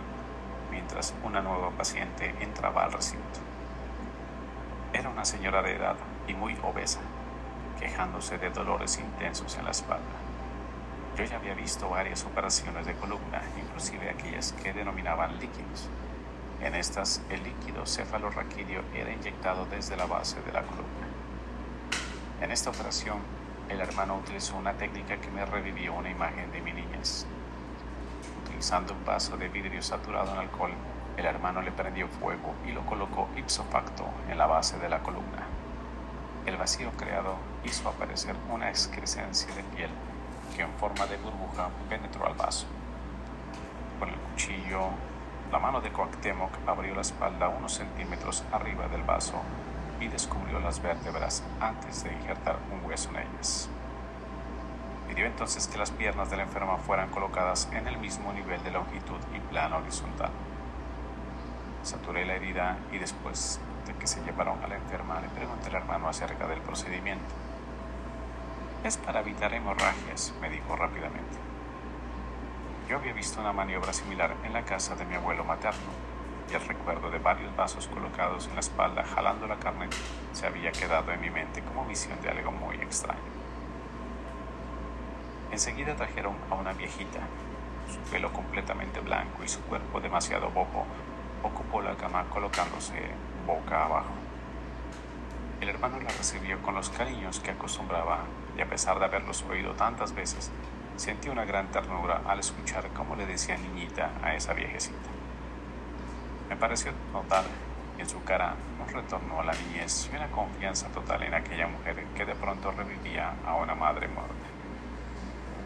[0.71, 3.39] mientras una nueva paciente entraba al recinto.
[4.93, 5.95] Era una señora de edad
[6.27, 6.99] y muy obesa
[7.79, 10.03] quejándose de dolores intensos en la espalda.
[11.19, 15.89] Yo ya había visto varias operaciones de columna, inclusive aquellas que denominaban líquidos.
[16.61, 21.07] En estas, el líquido cefalorraquídeo era inyectado desde la base de la columna.
[22.39, 23.17] En esta operación,
[23.67, 27.25] el hermano utilizó una técnica que me revivió una imagen de mi niñez.
[28.45, 30.71] Utilizando un vaso de vidrio saturado en alcohol,
[31.17, 35.03] el hermano le prendió fuego y lo colocó ipso facto en la base de la
[35.03, 35.45] columna.
[36.45, 39.89] El vacío creado hizo aparecer una excrescencia de piel
[40.55, 42.65] que en forma de burbuja penetró al vaso.
[43.99, 44.89] Con el cuchillo,
[45.51, 49.41] la mano de Coactemoc abrió la espalda unos centímetros arriba del vaso
[49.99, 53.69] y descubrió las vértebras antes de injertar un hueso en ellas.
[55.07, 58.71] Pidió entonces que las piernas de la enferma fueran colocadas en el mismo nivel de
[58.71, 60.31] longitud y plano horizontal.
[61.83, 63.59] Saturé la herida y después
[63.97, 67.25] que se llevaron a la enferma, le pregunté al hermano acerca del procedimiento.
[68.81, 71.37] Es para evitar hemorragias, me dijo rápidamente.
[72.87, 75.91] Yo había visto una maniobra similar en la casa de mi abuelo materno,
[76.49, 79.89] y el recuerdo de varios vasos colocados en la espalda jalando la carne
[80.31, 83.19] se había quedado en mi mente como visión de algo muy extraño.
[85.51, 87.19] Enseguida trajeron a una viejita.
[87.91, 90.85] Su pelo completamente blanco y su cuerpo demasiado bobo
[91.43, 92.93] ocupó la cama colocándose
[93.45, 94.13] boca abajo.
[95.59, 98.19] El hermano la recibió con los cariños que acostumbraba
[98.59, 100.51] y a pesar de haberlos oído tantas veces,
[100.97, 104.97] sentí una gran ternura al escuchar cómo le decía niñita a esa viejecita.
[106.49, 107.45] Me pareció notar
[107.97, 108.55] en su cara
[108.85, 112.71] un retorno a la niñez y una confianza total en aquella mujer que de pronto
[112.71, 114.33] revivía a una madre muerta.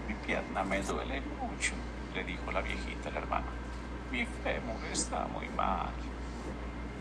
[0.08, 1.74] Mi pierna me duele mucho,
[2.14, 3.48] le dijo la viejita al hermano.
[4.12, 5.90] Mi fémur está muy mal.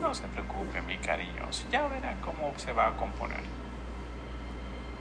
[0.00, 3.61] No se preocupe, mi cariño, ya verá cómo se va a componer.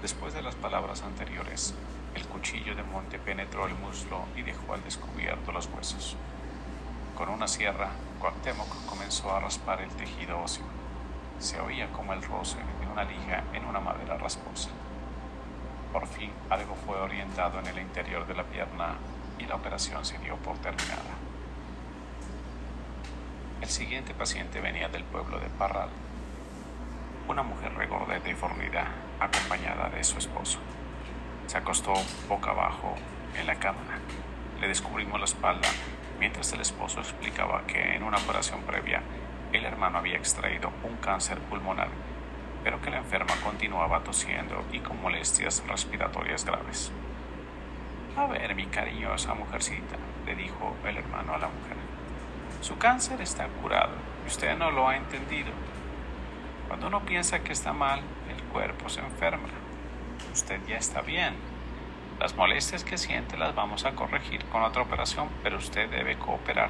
[0.01, 1.75] Después de las palabras anteriores,
[2.15, 6.17] el cuchillo de monte penetró el muslo y dejó al descubierto los huesos.
[7.15, 10.65] Con una sierra, Cuauhtémoc comenzó a raspar el tejido óseo.
[11.37, 14.71] Se oía como el roce de una lija en una madera rasposa.
[15.93, 18.95] Por fin algo fue orientado en el interior de la pierna
[19.37, 21.13] y la operación se dio por terminada.
[23.61, 25.89] El siguiente paciente venía del pueblo de Parral,
[27.27, 28.87] una mujer regorda de deformidad
[29.21, 30.59] acompañada de su esposo.
[31.47, 31.93] Se acostó
[32.27, 32.95] boca abajo
[33.37, 33.79] en la cama.
[34.59, 35.69] Le descubrimos la espalda
[36.19, 39.01] mientras el esposo explicaba que en una operación previa
[39.53, 41.89] el hermano había extraído un cáncer pulmonar,
[42.63, 46.91] pero que la enferma continuaba tosiendo y con molestias respiratorias graves.
[48.17, 49.95] A ver, mi cariñosa mujercita,
[50.25, 51.77] le dijo el hermano a la mujer.
[52.61, 55.51] Su cáncer está curado usted no lo ha entendido.
[56.67, 58.01] Cuando uno piensa que está mal,
[58.51, 59.49] cuerpo se enferma.
[60.33, 61.35] Usted ya está bien,
[62.19, 66.69] las molestias que siente las vamos a corregir con otra operación, pero usted debe cooperar.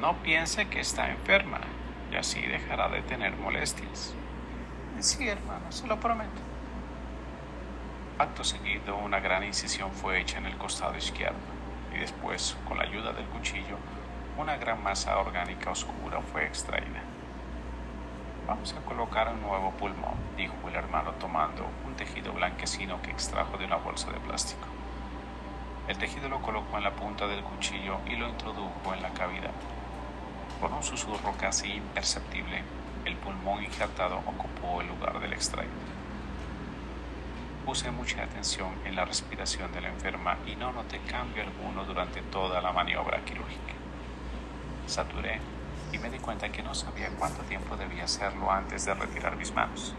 [0.00, 1.60] No piense que está enferma
[2.10, 4.14] y así dejará de tener molestias.
[4.98, 6.40] Sí, hermano, se lo prometo.
[8.18, 11.38] Acto seguido, una gran incisión fue hecha en el costado izquierdo
[11.94, 13.76] y después, con la ayuda del cuchillo,
[14.38, 17.02] una gran masa orgánica oscura fue extraída.
[18.50, 23.56] Vamos a colocar un nuevo pulmón, dijo el hermano tomando un tejido blanquecino que extrajo
[23.56, 24.66] de una bolsa de plástico.
[25.86, 29.52] El tejido lo colocó en la punta del cuchillo y lo introdujo en la cavidad.
[30.60, 32.64] Con un susurro casi imperceptible,
[33.04, 35.70] el pulmón injertado ocupó el lugar del extraído.
[37.64, 42.20] Puse mucha atención en la respiración de la enferma y no noté cambio alguno durante
[42.22, 43.74] toda la maniobra quirúrgica.
[44.88, 45.38] Saturé
[45.92, 49.52] y me di cuenta que no sabía cuánto tiempo debía hacerlo antes de retirar mis
[49.54, 49.94] manos.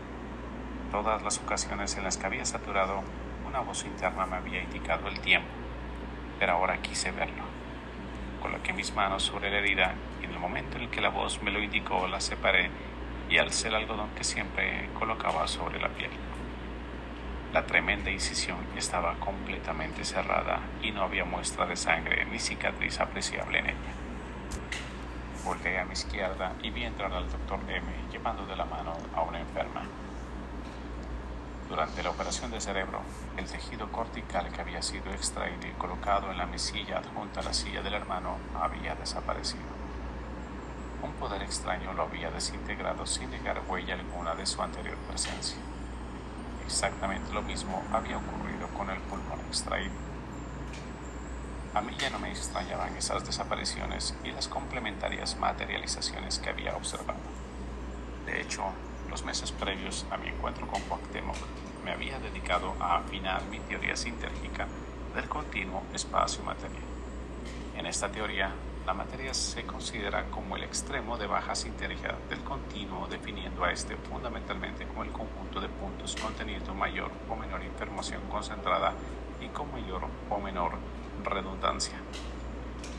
[0.91, 3.01] Todas las ocasiones en las que había saturado,
[3.47, 5.49] una voz interna me había indicado el tiempo,
[6.39, 7.43] pero ahora quise verlo.
[8.41, 11.51] Coloqué mis manos sobre la herida y en el momento en que la voz me
[11.51, 12.69] lo indicó, la separé
[13.29, 16.11] y alcé el algodón que siempre colocaba sobre la piel.
[17.53, 23.59] La tremenda incisión estaba completamente cerrada y no había muestra de sangre ni cicatriz apreciable
[23.59, 24.00] en ella.
[25.43, 27.81] Volté a mi izquierda y vi entrar al doctor M
[28.11, 29.81] llevando de la mano a una enferma.
[31.67, 33.01] Durante la operación de cerebro,
[33.37, 37.53] el tejido cortical que había sido extraído y colocado en la mesilla adjunta a la
[37.53, 39.63] silla del hermano había desaparecido.
[41.01, 45.57] Un poder extraño lo había desintegrado sin dejar huella alguna de su anterior presencia.
[46.63, 50.10] Exactamente lo mismo había ocurrido con el pulmón extraído.
[51.73, 57.19] A mí ya no me extrañaban esas desapariciones y las complementarias materializaciones que había observado.
[58.25, 58.63] De hecho,
[59.09, 61.37] los meses previos a mi encuentro con Cuauhtémoc,
[61.85, 64.67] me había dedicado a afinar mi teoría sintérgica
[65.15, 66.81] del continuo espacio-materia.
[67.77, 68.51] En esta teoría,
[68.85, 73.95] la materia se considera como el extremo de baja sinergia del continuo, definiendo a este
[73.95, 78.93] fundamentalmente como el conjunto de puntos conteniendo mayor o menor información concentrada
[79.39, 80.73] y con mayor o menor
[81.23, 81.95] redundancia.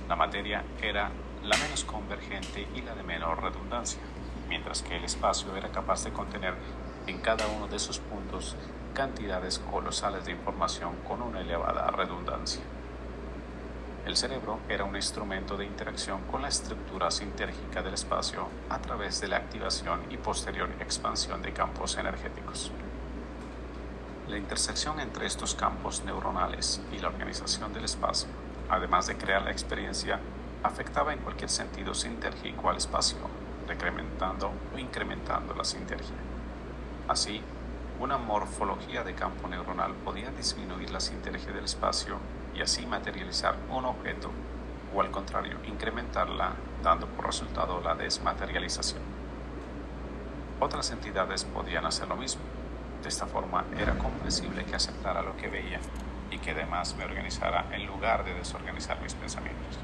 [0.08, 1.10] La materia era
[1.44, 4.00] la menos convergente y la de menor redundancia,
[4.48, 6.54] mientras que el espacio era capaz de contener
[7.06, 8.56] en cada uno de sus puntos
[8.94, 12.62] cantidades colosales de información con una elevada redundancia.
[14.04, 19.20] El cerebro era un instrumento de interacción con la estructura sintérgica del espacio a través
[19.20, 22.72] de la activación y posterior expansión de campos energéticos.
[24.28, 28.28] La intersección entre estos campos neuronales y la organización del espacio,
[28.68, 30.20] además de crear la experiencia,
[30.62, 33.18] afectaba en cualquier sentido sintérgico al espacio,
[33.66, 36.14] decrementando o incrementando la sintergia.
[37.08, 37.42] Así,
[37.98, 42.18] una morfología de campo neuronal podía disminuir la sintergia del espacio
[42.54, 44.30] y así materializar un objeto,
[44.94, 49.02] o al contrario, incrementarla, dando por resultado la desmaterialización.
[50.60, 52.42] Otras entidades podían hacer lo mismo
[53.02, 55.80] de esta forma era comprensible que aceptara lo que veía
[56.30, 59.78] y que además me organizara en lugar de desorganizar mis pensamientos.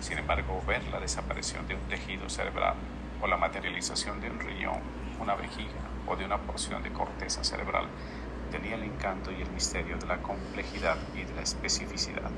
[0.00, 2.74] Sin embargo, ver la desaparición de un tejido cerebral
[3.22, 4.80] o la materialización de un riñón,
[5.20, 5.70] una vejiga
[6.06, 7.86] o de una porción de corteza cerebral
[8.50, 12.30] tenía el encanto y el misterio de la complejidad y de la especificidad.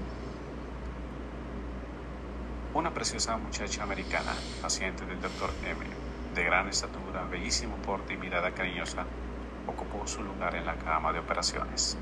[2.75, 5.51] Una preciosa muchacha americana, paciente del Dr.
[5.65, 5.85] M,
[6.35, 9.05] de gran estatura, bellísimo porte y mirada cariñosa,
[9.69, 11.97] ocupó su lugar en la cama de operaciones.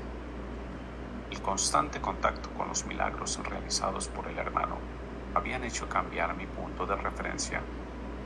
[1.29, 4.77] El constante contacto con los milagros realizados por el hermano
[5.35, 7.61] habían hecho cambiar mi punto de referencia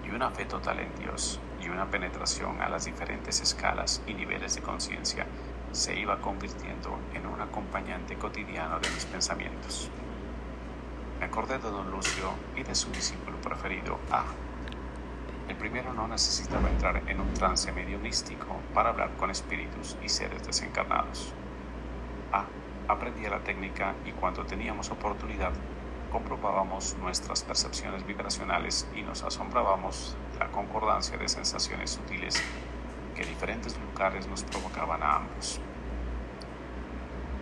[0.05, 4.55] y una fe total en Dios y una penetración a las diferentes escalas y niveles
[4.55, 5.25] de conciencia
[5.71, 9.89] se iba convirtiendo en un acompañante cotidiano de mis pensamientos.
[11.19, 14.23] Me acordé de don Lucio y de su discípulo preferido, A.
[15.51, 20.07] El primero no necesitaba entrar en un trance medio místico para hablar con espíritus y
[20.07, 21.33] seres desencarnados.
[22.31, 22.45] A.
[22.87, 25.51] Aprendía la técnica y cuando teníamos oportunidad
[26.09, 32.41] comprobábamos nuestras percepciones vibracionales y nos asombrábamos de la concordancia de sensaciones sutiles
[33.13, 35.59] que diferentes lugares nos provocaban a ambos.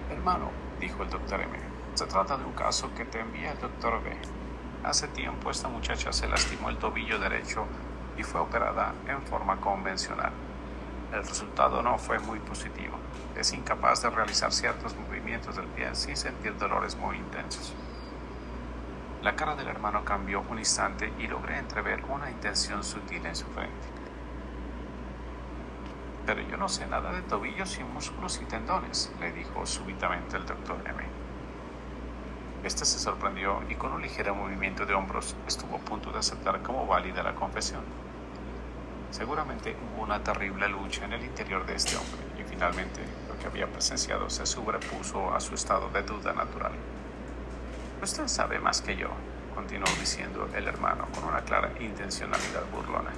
[0.09, 0.49] Hermano,
[0.79, 1.59] dijo el doctor M,
[1.93, 4.17] se trata de un caso que te envía el doctor B.
[4.83, 7.67] Hace tiempo esta muchacha se lastimó el tobillo derecho
[8.19, 10.31] y fue operada en forma convencional.
[11.13, 12.97] El resultado no fue muy positivo.
[13.35, 17.73] Es incapaz de realizar ciertos movimientos del pie sin sentir dolores muy intensos.
[19.23, 23.45] La cara del hermano cambió un instante y logré entrever una intención sutil en su
[23.47, 23.99] frente
[26.29, 30.45] pero yo no sé nada de tobillos y músculos y tendones, le dijo súbitamente el
[30.45, 31.03] doctor M.
[32.63, 36.61] Este se sorprendió y con un ligero movimiento de hombros estuvo a punto de aceptar
[36.61, 37.81] como válida la confesión.
[39.11, 43.47] Seguramente hubo una terrible lucha en el interior de este hombre y finalmente lo que
[43.47, 46.71] había presenciado se sobrepuso a su estado de duda natural.
[48.01, 49.09] Usted sabe más que yo,
[49.55, 53.11] continuó diciendo el hermano con una clara intencionalidad burlona.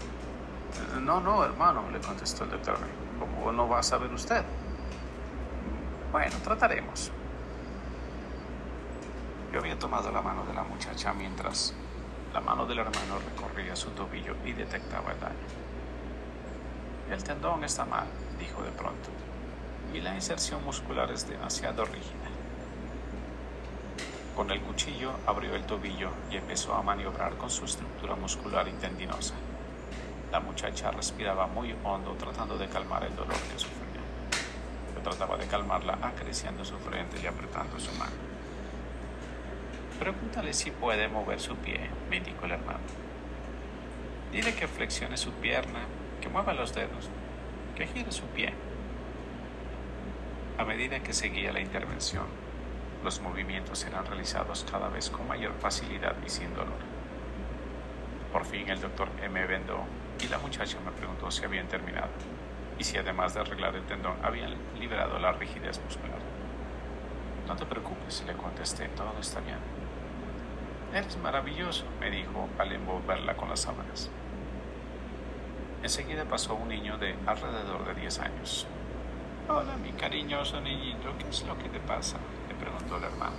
[1.01, 2.77] No, no, hermano, le contestó el doctor.
[3.19, 4.43] ¿Cómo no va a saber usted?
[6.11, 7.11] Bueno, trataremos.
[9.51, 11.73] Yo había tomado la mano de la muchacha mientras
[12.33, 15.35] la mano del hermano recorría su tobillo y detectaba el daño.
[17.11, 18.07] El tendón está mal,
[18.39, 19.09] dijo de pronto,
[19.93, 22.29] y la inserción muscular es demasiado rígida.
[24.33, 28.71] Con el cuchillo abrió el tobillo y empezó a maniobrar con su estructura muscular y
[28.79, 29.33] tendinosa.
[30.31, 34.01] La muchacha respiraba muy hondo tratando de calmar el dolor que sufría.
[34.95, 38.15] Yo trataba de calmarla acariciando su frente y apretando su mano.
[39.99, 42.79] Pregúntale si puede mover su pie, me indicó el hermano.
[44.31, 45.81] Dile que flexione su pierna,
[46.21, 47.09] que mueva los dedos,
[47.75, 48.53] que gire su pie.
[50.57, 52.25] A medida que seguía la intervención,
[53.03, 56.79] los movimientos eran realizados cada vez con mayor facilidad y sin dolor.
[58.31, 59.45] Por fin el doctor M.
[59.47, 59.83] vendó
[60.23, 62.09] y la muchacha me preguntó si habían terminado
[62.77, 66.19] y si además de arreglar el tendón habían liberado la rigidez muscular.
[67.47, 69.57] No te preocupes, le contesté, todo está bien.
[70.93, 74.09] Eres maravilloso, me dijo al envolverla con las sábanas.
[75.83, 78.67] Enseguida pasó un niño de alrededor de 10 años.
[79.49, 82.17] Hola, mi cariñoso niñito, ¿qué es lo que te pasa?
[82.47, 83.35] le preguntó el hermano.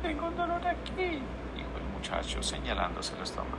[0.00, 1.20] Tengo un dolor aquí,
[1.56, 3.58] dijo el muchacho señalándose el estómago.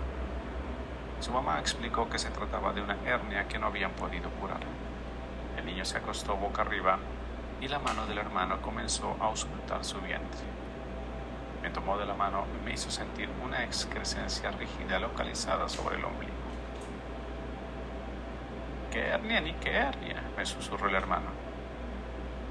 [1.19, 4.61] Su mamá explicó que se trataba de una hernia que no habían podido curar.
[5.57, 6.97] El niño se acostó boca arriba
[7.59, 10.41] y la mano del hermano comenzó a auscultar su vientre.
[11.61, 16.05] Me tomó de la mano y me hizo sentir una excrescencia rígida localizada sobre el
[16.05, 16.40] ombligo.
[18.91, 20.21] ¿Qué hernia ni qué hernia?
[20.35, 21.27] me susurró el hermano.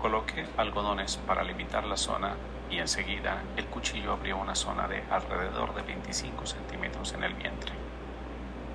[0.00, 2.34] Coloqué algodones para limitar la zona
[2.70, 7.72] y enseguida el cuchillo abrió una zona de alrededor de 25 centímetros en el vientre.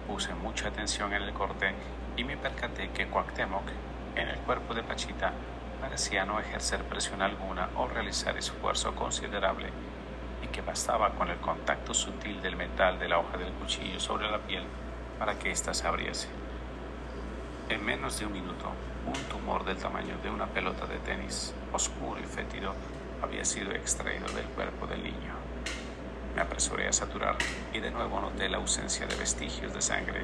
[0.05, 1.73] Puse mucha atención en el corte
[2.15, 3.67] y me percaté que Cuauhtémoc,
[4.15, 5.33] en el cuerpo de Pachita,
[5.81, 9.69] parecía no ejercer presión alguna o realizar esfuerzo considerable
[10.43, 14.29] y que bastaba con el contacto sutil del metal de la hoja del cuchillo sobre
[14.29, 14.65] la piel
[15.17, 16.44] para que ésta se abriese.
[17.67, 18.71] En menos de un minuto,
[19.07, 22.75] un tumor del tamaño de una pelota de tenis, oscuro y fétido,
[23.23, 25.33] había sido extraído del cuerpo del niño.
[26.35, 27.37] Me apresuré a saturar
[27.73, 30.21] y de nuevo noté la ausencia de vestigios de sangre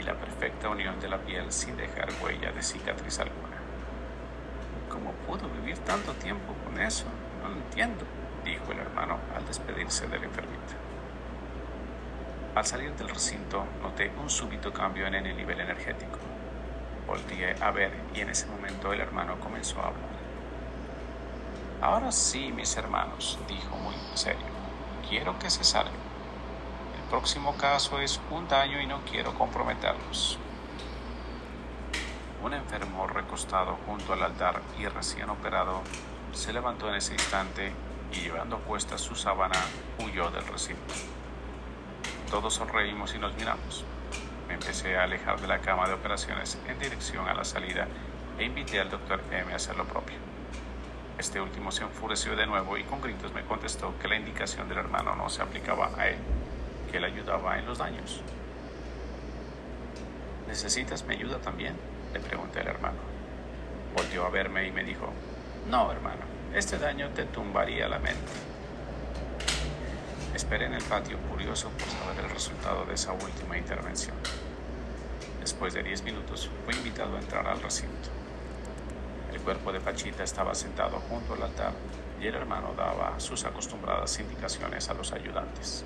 [0.00, 3.58] y la perfecta unión de la piel sin dejar huella de cicatriz alguna.
[4.88, 7.04] ¿Cómo pudo vivir tanto tiempo con eso?
[7.42, 8.04] No lo entiendo,
[8.46, 10.74] dijo el hermano al despedirse de la enfermita.
[12.54, 16.27] Al salir del recinto noté un súbito cambio en el nivel energético.
[17.08, 20.10] Volví a ver y en ese momento el hermano comenzó a hablar.
[21.80, 24.44] Ahora sí, mis hermanos, dijo muy serio,
[25.08, 25.94] quiero que se salgan.
[25.94, 30.38] El próximo caso es un daño y no quiero comprometerlos.
[32.44, 35.80] Un enfermo recostado junto al altar y recién operado
[36.34, 37.72] se levantó en ese instante
[38.12, 39.58] y llevando puesta su sábana
[40.04, 40.92] huyó del recinto.
[42.30, 43.86] Todos sonreímos y nos miramos.
[44.48, 47.86] Me empecé a alejar de la cama de operaciones en dirección a la salida
[48.38, 50.16] e invité al doctor M a hacer lo propio.
[51.18, 54.78] Este último se enfureció de nuevo y con gritos me contestó que la indicación del
[54.78, 56.16] hermano no se aplicaba a él,
[56.90, 58.22] que él ayudaba en los daños.
[60.46, 61.74] ¿Necesitas mi ayuda también?
[62.14, 62.98] Le pregunté al hermano.
[63.94, 65.12] Volvió a verme y me dijo,
[65.68, 66.22] no, hermano,
[66.54, 68.32] este daño te tumbaría la mente.
[70.38, 74.14] Esperé en el patio curioso por saber el resultado de esa última intervención.
[75.40, 78.08] Después de diez minutos fui invitado a entrar al recinto.
[79.32, 81.72] El cuerpo de Pachita estaba sentado junto al altar
[82.20, 85.84] y el hermano daba sus acostumbradas indicaciones a los ayudantes.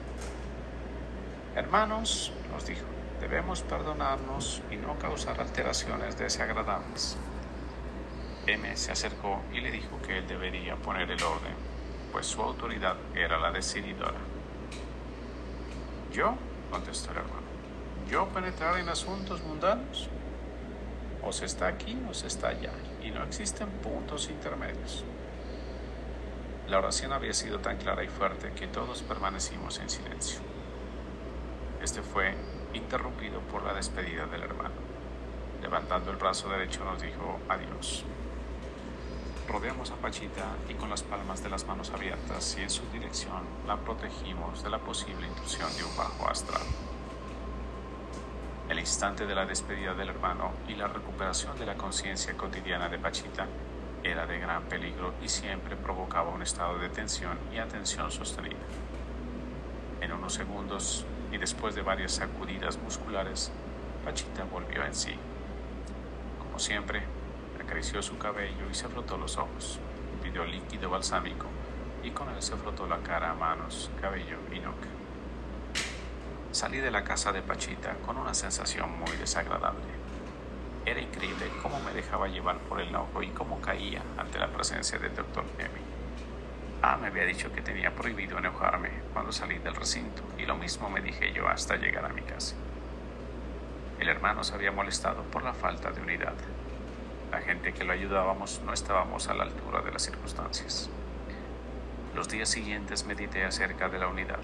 [1.57, 2.85] Hermanos, nos dijo,
[3.23, 7.17] debemos perdonarnos y no causar alteraciones desagradables.
[8.47, 11.55] M se acercó y le dijo que él debería poner el orden,
[12.13, 14.32] pues su autoridad era la decididora.
[16.13, 16.35] ¿Yo?
[16.71, 17.43] contestó el hermano.
[18.11, 20.09] ¿Yo penetrar en asuntos mundanos?
[21.23, 25.05] O se está aquí o se está allá, y no existen puntos intermedios.
[26.69, 30.41] La oración había sido tan clara y fuerte que todos permanecimos en silencio.
[31.83, 32.35] Este fue
[32.75, 34.75] interrumpido por la despedida del hermano.
[35.63, 38.05] Levantando el brazo derecho nos dijo adiós.
[39.53, 43.43] Rodeamos a Pachita y con las palmas de las manos abiertas y en su dirección
[43.67, 46.63] la protegimos de la posible intrusión de un bajo astral.
[48.71, 52.99] El instante de la despedida del hermano y la recuperación de la conciencia cotidiana de
[52.99, 53.47] Pachita
[54.03, 58.57] era de gran peligro y siempre provocaba un estado de tensión y atención sostenida.
[60.01, 63.53] En unos segundos y después de varias sacudidas musculares,
[64.03, 65.15] Pachita volvió en sí.
[66.39, 67.03] Como siempre,
[67.63, 69.79] acarició su cabello y se frotó los ojos,
[70.23, 71.47] pidió líquido balsámico
[72.03, 74.89] y con él se frotó la cara, manos, cabello y nuca.
[76.51, 79.81] Salí de la casa de Pachita con una sensación muy desagradable.
[80.85, 84.99] Era increíble cómo me dejaba llevar por el enojo y cómo caía ante la presencia
[84.99, 85.81] del doctor Emi.
[86.83, 90.91] Ah, me había dicho que tenía prohibido enojarme cuando salí del recinto y lo mismo
[90.91, 92.57] me dije yo hasta llegar a mi casa.
[94.01, 96.35] El hermano se había molestado por la falta de unidad.
[97.33, 100.91] La gente que lo ayudábamos no estábamos a la altura de las circunstancias.
[102.15, 104.41] Los días siguientes medité acerca de la unidad.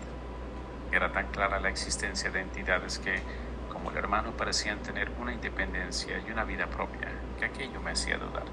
[0.90, 3.20] Era tan clara la existencia de entidades que,
[3.70, 8.16] como el hermano, parecían tener una independencia y una vida propia, que aquello me hacía
[8.16, 8.46] dudar.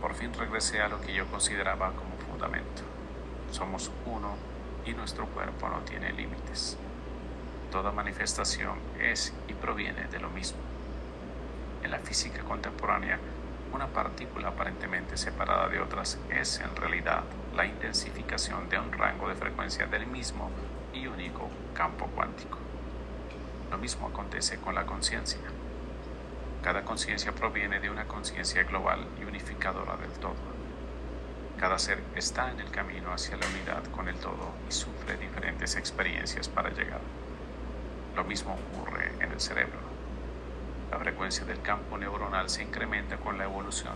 [0.00, 2.80] Por fin regresé a lo que yo consideraba como fundamento.
[3.50, 4.36] Somos uno
[4.86, 6.78] y nuestro cuerpo no tiene límites.
[7.70, 10.75] Toda manifestación es y proviene de lo mismo.
[11.82, 13.18] En la física contemporánea,
[13.72, 17.24] una partícula aparentemente separada de otras es en realidad
[17.54, 20.50] la intensificación de un rango de frecuencia del mismo
[20.92, 22.58] y único campo cuántico.
[23.70, 25.40] Lo mismo acontece con la conciencia.
[26.62, 30.34] Cada conciencia proviene de una conciencia global y unificadora del todo.
[31.58, 35.76] Cada ser está en el camino hacia la unidad con el todo y sufre diferentes
[35.76, 37.00] experiencias para llegar.
[38.14, 39.85] Lo mismo ocurre en el cerebro.
[40.96, 43.92] La frecuencia del campo neuronal se incrementa con la evolución.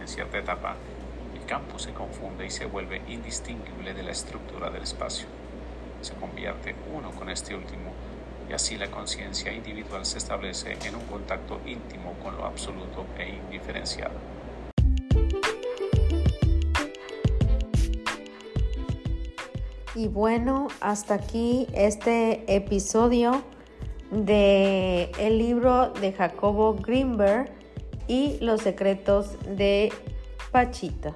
[0.00, 0.74] En cierta etapa,
[1.34, 5.26] el campo se confunde y se vuelve indistinguible de la estructura del espacio.
[6.00, 7.92] Se convierte uno con este último
[8.48, 13.28] y así la conciencia individual se establece en un contacto íntimo con lo absoluto e
[13.28, 14.14] indiferenciado.
[19.94, 23.44] Y bueno, hasta aquí este episodio
[24.10, 27.50] de el libro de Jacobo Greenberg
[28.06, 29.92] y los secretos de
[30.50, 31.14] Pachita.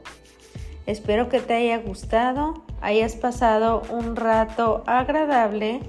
[0.86, 5.81] Espero que te haya gustado, hayas pasado un rato agradable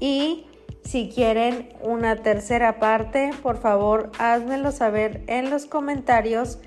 [0.00, 0.46] y
[0.84, 6.60] si quieren una tercera parte, por favor házmelo saber en los comentarios.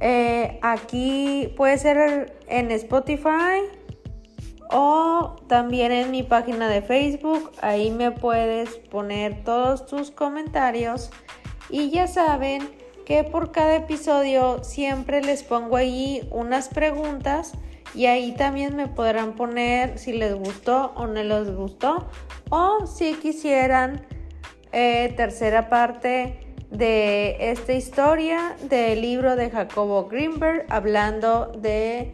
[0.00, 3.62] Eh, aquí puede ser en Spotify
[4.70, 7.52] o también en mi página de Facebook.
[7.60, 11.10] Ahí me puedes poner todos tus comentarios.
[11.70, 12.68] Y ya saben
[13.04, 17.52] que por cada episodio siempre les pongo ahí unas preguntas
[17.94, 22.08] y ahí también me podrán poner si les gustó o no les gustó
[22.50, 24.04] o si quisieran
[24.72, 32.12] eh, tercera parte de esta historia del libro de Jacobo Greenberg hablando de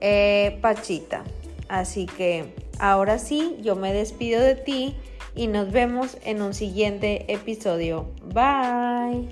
[0.00, 1.22] eh, Pachita.
[1.68, 4.94] Así que ahora sí, yo me despido de ti
[5.34, 8.06] y nos vemos en un siguiente episodio.
[8.34, 9.28] Bye.